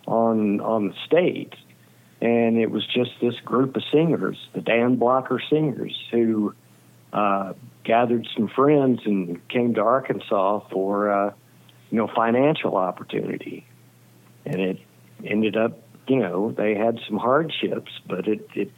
[0.07, 1.55] on on the state
[2.21, 6.55] and it was just this group of singers the dan blocker singers who
[7.13, 7.53] uh,
[7.89, 11.33] gathered some friends and came to arkansas for uh,
[11.91, 13.67] you know financial opportunity
[14.45, 14.79] and it
[15.25, 18.71] ended up you know they had some hardships but it it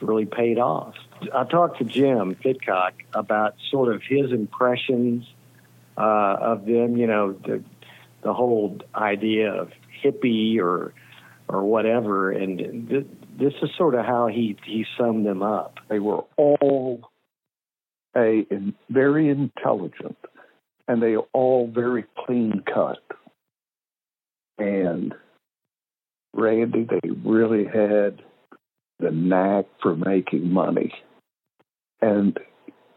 [0.00, 0.94] really paid off
[1.34, 5.26] i talked to jim pitcock about sort of his impressions
[5.98, 6.96] uh, of them.
[6.96, 7.62] You know, the
[8.22, 9.72] the whole idea of
[10.02, 10.94] hippie or
[11.48, 12.30] or whatever.
[12.30, 15.78] And th- this is sort of how he he summed them up.
[15.88, 17.10] They were all
[18.16, 20.18] a in, very intelligent,
[20.86, 23.02] and they are all very clean cut.
[24.58, 25.14] And
[26.34, 28.22] Randy, they really had
[28.98, 30.92] the knack for making money.
[32.00, 32.38] And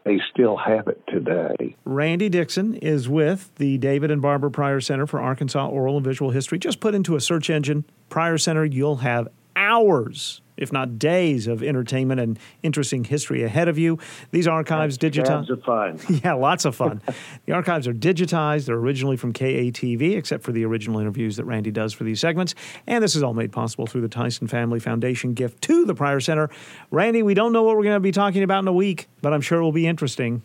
[0.04, 1.76] they still have it today.
[1.84, 6.32] Randy Dixon is with the David and Barbara Pryor Center for Arkansas Oral and Visual
[6.32, 6.58] History.
[6.58, 11.62] Just put into a search engine Pryor Center, you'll have hours if not days of
[11.62, 13.98] entertainment and interesting history ahead of you.
[14.30, 15.50] These archives digitized.
[15.50, 15.98] of fun.
[16.24, 17.02] yeah, lots of fun.
[17.46, 18.66] the archives are digitized.
[18.66, 22.54] They're originally from KATV, except for the original interviews that Randy does for these segments.
[22.86, 26.20] And this is all made possible through the Tyson Family Foundation gift to the Pryor
[26.20, 26.50] Center.
[26.90, 29.32] Randy, we don't know what we're going to be talking about in a week, but
[29.32, 30.42] I'm sure it will be interesting.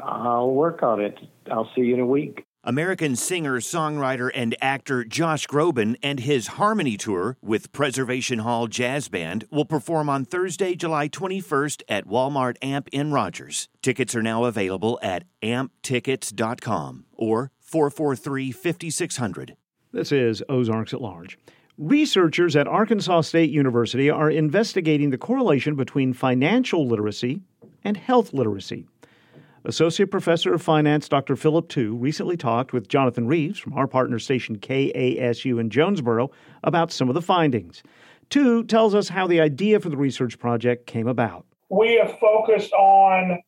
[0.00, 1.18] I'll work on it.
[1.50, 2.47] I'll see you in a week.
[2.68, 9.08] American singer, songwriter, and actor Josh Groban and his Harmony Tour with Preservation Hall Jazz
[9.08, 13.70] Band will perform on Thursday, July 21st at Walmart Amp in Rogers.
[13.80, 19.56] Tickets are now available at amptickets.com or 443 5600.
[19.92, 21.38] This is Ozarks at Large.
[21.78, 27.40] Researchers at Arkansas State University are investigating the correlation between financial literacy
[27.82, 28.86] and health literacy.
[29.64, 31.34] Associate Professor of Finance Dr.
[31.34, 36.30] Philip Tu recently talked with Jonathan Reeves from our partner station KASU in Jonesboro
[36.62, 37.82] about some of the findings.
[38.30, 41.44] Tu tells us how the idea for the research project came about.
[41.70, 43.40] We have focused on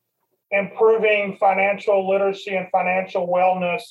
[0.51, 3.81] improving financial literacy and financial wellness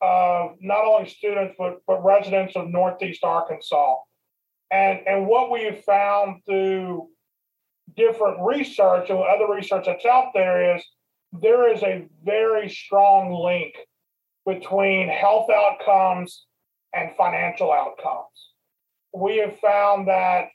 [0.00, 3.96] of not only students but, but residents of Northeast Arkansas.
[4.70, 7.08] And, and what we have found through
[7.96, 10.84] different research and other research that's out there is
[11.32, 13.74] there is a very strong link
[14.46, 16.46] between health outcomes
[16.94, 18.52] and financial outcomes.
[19.12, 20.48] We have found that,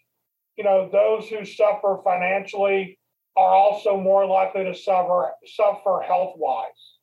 [0.58, 2.98] you know, those who suffer financially
[3.36, 6.98] are also more likely to suffer suffer health wise.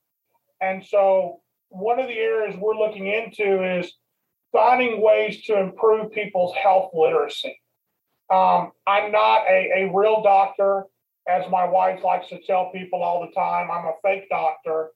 [0.61, 3.93] And so one of the areas we're looking into is
[4.51, 7.59] finding ways to improve people's health literacy.
[8.31, 10.85] Um, I'm not a, a real doctor
[11.31, 14.89] as my wife likes to tell people all the time, I'm a fake doctor.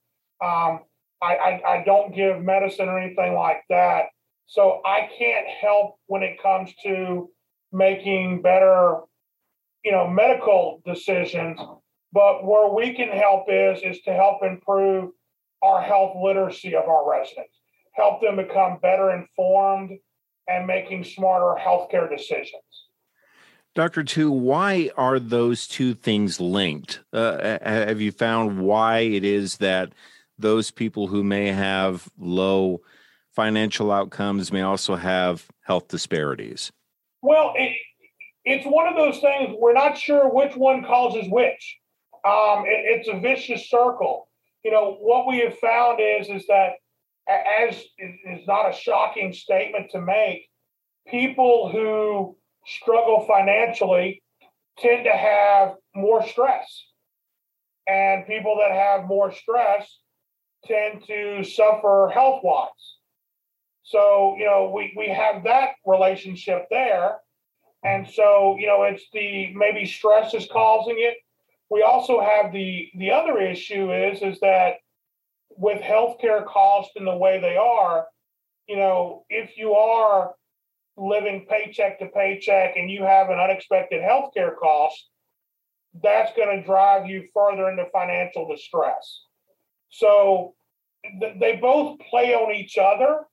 [0.43, 0.81] Um,
[1.21, 4.05] I, I, I don't give medicine or anything like that.
[4.47, 7.29] So I can't help when it comes to
[7.71, 8.99] making better,
[9.83, 11.59] you know, medical decisions.
[12.11, 15.11] But where we can help is is to help improve
[15.63, 17.59] our health literacy of our residents,
[17.93, 19.91] help them become better informed
[20.47, 22.84] and making smarter healthcare decisions.
[23.75, 24.05] Dr.
[24.05, 27.01] Tu, why are those two things linked?
[27.11, 29.91] Uh, have you found why it is that
[30.37, 32.81] those people who may have low
[33.35, 36.71] financial outcomes may also have health disparities?
[37.21, 37.75] Well, it,
[38.45, 41.77] it's one of those things we're not sure which one causes which.
[42.25, 44.29] Um, it, it's a vicious circle.
[44.63, 46.73] You know what we have found is is that
[47.27, 50.49] as is not a shocking statement to make,
[51.07, 54.21] people who struggle financially
[54.77, 56.87] tend to have more stress,
[57.87, 59.99] and people that have more stress
[60.65, 62.69] tend to suffer health wise.
[63.83, 67.17] So, you know, we, we have that relationship there.
[67.83, 71.17] And so, you know, it's the maybe stress is causing it.
[71.69, 74.75] We also have the the other issue is is that
[75.51, 78.07] with healthcare costs and the way they are,
[78.67, 80.33] you know, if you are
[80.97, 85.09] living paycheck to paycheck and you have an unexpected healthcare cost,
[86.03, 89.23] that's going to drive you further into financial distress.
[89.89, 90.55] So
[91.19, 93.25] th- they both play on each other.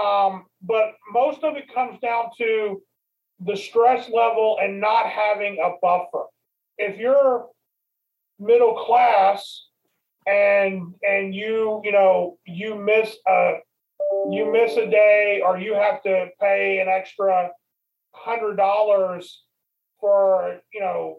[0.00, 2.82] Um, but most of it comes down to
[3.40, 6.26] the stress level and not having a buffer.
[6.78, 7.46] If you're
[8.38, 9.66] middle class
[10.26, 13.54] and and you you know you miss a
[14.30, 17.50] you miss a day or you have to pay an extra
[18.12, 19.42] hundred dollars
[20.00, 21.18] for you know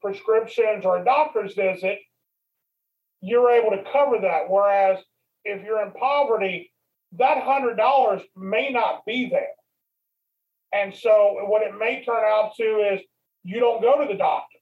[0.00, 1.98] prescriptions or a doctor's visit
[3.20, 4.48] you're able to cover that.
[4.48, 4.98] Whereas
[5.44, 6.72] if you're in poverty
[7.16, 9.48] that hundred dollars may not be there.
[10.72, 13.00] And so what it may turn out to is
[13.44, 14.58] you don't go to the doctor.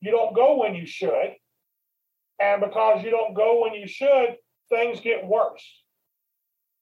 [0.00, 1.34] You don't go when you should.
[2.40, 4.36] And because you don't go when you should,
[4.68, 5.64] things get worse.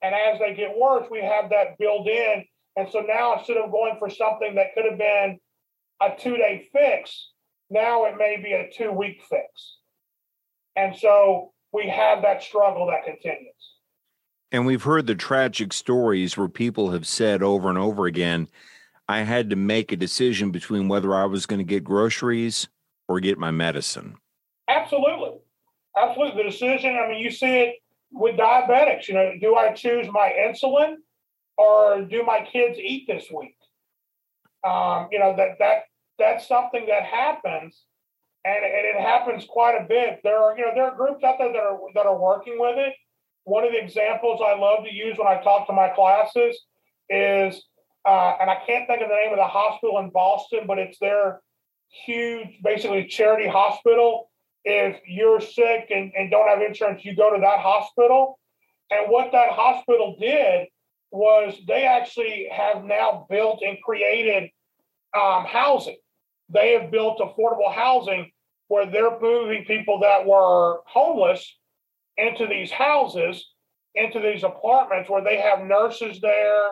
[0.03, 2.45] And as they get worse, we have that built in.
[2.77, 5.39] And so now instead of going for something that could have been
[6.01, 7.31] a two day fix,
[7.71, 9.79] now it may be a two week fix.
[10.77, 13.55] And so we have that struggle that continues.
[14.51, 18.49] And we've heard the tragic stories where people have said over and over again,
[19.09, 22.69] I had to make a decision between whether I was going to get groceries
[23.09, 24.17] or get my medicine.
[24.69, 25.39] Absolutely.
[25.97, 26.43] Absolutely.
[26.43, 27.77] The decision, I mean, you see it
[28.13, 29.09] with diabetics.
[29.09, 30.97] You know, do I choose my insulin
[31.57, 33.57] or do my kids eat this week?
[34.65, 35.85] Um, you know, that that
[36.19, 37.83] that's something that happens
[38.45, 40.21] and, and it happens quite a bit.
[40.25, 42.79] There are, you know, there are groups out there that are that are working with
[42.79, 42.95] it.
[43.45, 46.57] One of the examples I love to use when I talk to my classes
[47.09, 47.65] is,
[48.05, 50.99] uh, and I can't think of the name of the hospital in Boston, but it's
[50.99, 51.41] their
[52.05, 54.31] huge, basically charity hospital
[54.65, 58.39] if you're sick and, and don't have insurance, you go to that hospital.
[58.91, 60.69] And what that hospital did
[61.11, 64.51] was they actually have now built and created
[65.15, 65.97] um, housing.
[66.49, 68.31] They have built affordable housing
[68.69, 71.59] where they're moving people that were homeless
[72.17, 73.51] into these houses,
[73.95, 76.71] into these apartments where they have nurses there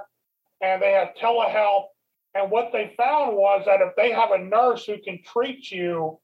[0.62, 1.86] and they have telehealth.
[2.34, 6.18] And what they found was that if they have a nurse who can treat you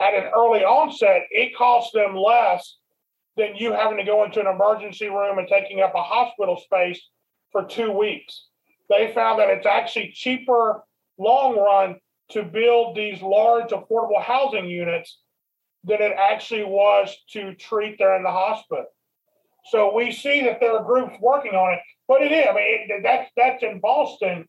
[0.00, 2.76] at an early onset, it costs them less
[3.36, 7.00] than you having to go into an emergency room and taking up a hospital space
[7.52, 8.46] for two weeks.
[8.88, 10.82] They found that it's actually cheaper
[11.18, 11.96] long run
[12.30, 15.18] to build these large affordable housing units
[15.84, 18.86] than it actually was to treat there in the hospital.
[19.66, 22.46] So we see that there are groups working on it, but it is.
[22.48, 24.46] I mean, it, that's that's in Boston.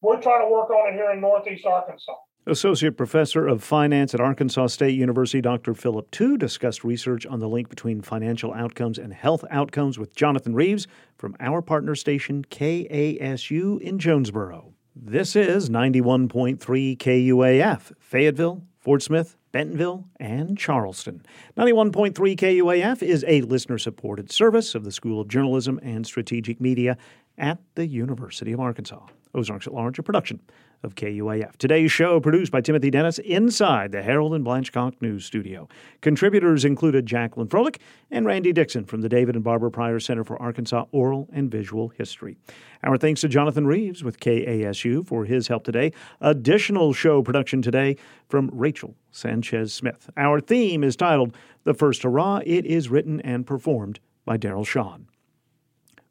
[0.00, 2.14] We're trying to work on it here in Northeast Arkansas.
[2.44, 5.74] Associate Professor of Finance at Arkansas State University, Dr.
[5.74, 10.52] Philip Tu, discussed research on the link between financial outcomes and health outcomes with Jonathan
[10.52, 14.74] Reeves from our partner station, KASU in Jonesboro.
[14.96, 16.58] This is 91.3
[16.98, 21.24] KUAF, Fayetteville, Fort Smith, Bentonville, and Charleston.
[21.56, 26.96] 91.3 KUAF is a listener supported service of the School of Journalism and Strategic Media
[27.38, 29.06] at the University of Arkansas.
[29.32, 30.40] Ozarks at Large, a production
[30.82, 31.56] of KUAF.
[31.56, 35.68] Today's show produced by Timothy Dennis inside the Harold and Blanchcock News Studio.
[36.00, 37.78] Contributors included Jacqueline Froelich
[38.10, 41.88] and Randy Dixon from the David and Barbara Pryor Center for Arkansas Oral and Visual
[41.88, 42.36] History.
[42.82, 45.92] Our thanks to Jonathan Reeves with KASU for his help today.
[46.20, 47.96] Additional show production today
[48.28, 50.10] from Rachel Sanchez Smith.
[50.16, 52.40] Our theme is titled The First Hurrah.
[52.44, 55.06] It is written and performed by Daryl Sean.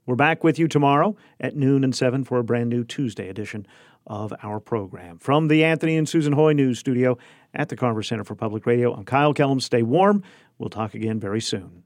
[0.08, 3.68] We're back with you tomorrow at noon and 7 for a brand new Tuesday edition
[4.08, 5.18] of our program.
[5.18, 7.18] From the Anthony and Susan Hoy News Studio
[7.54, 9.60] at the Carver Center for Public Radio, I'm Kyle Kellum.
[9.60, 10.24] Stay warm.
[10.58, 11.84] We'll talk again very soon.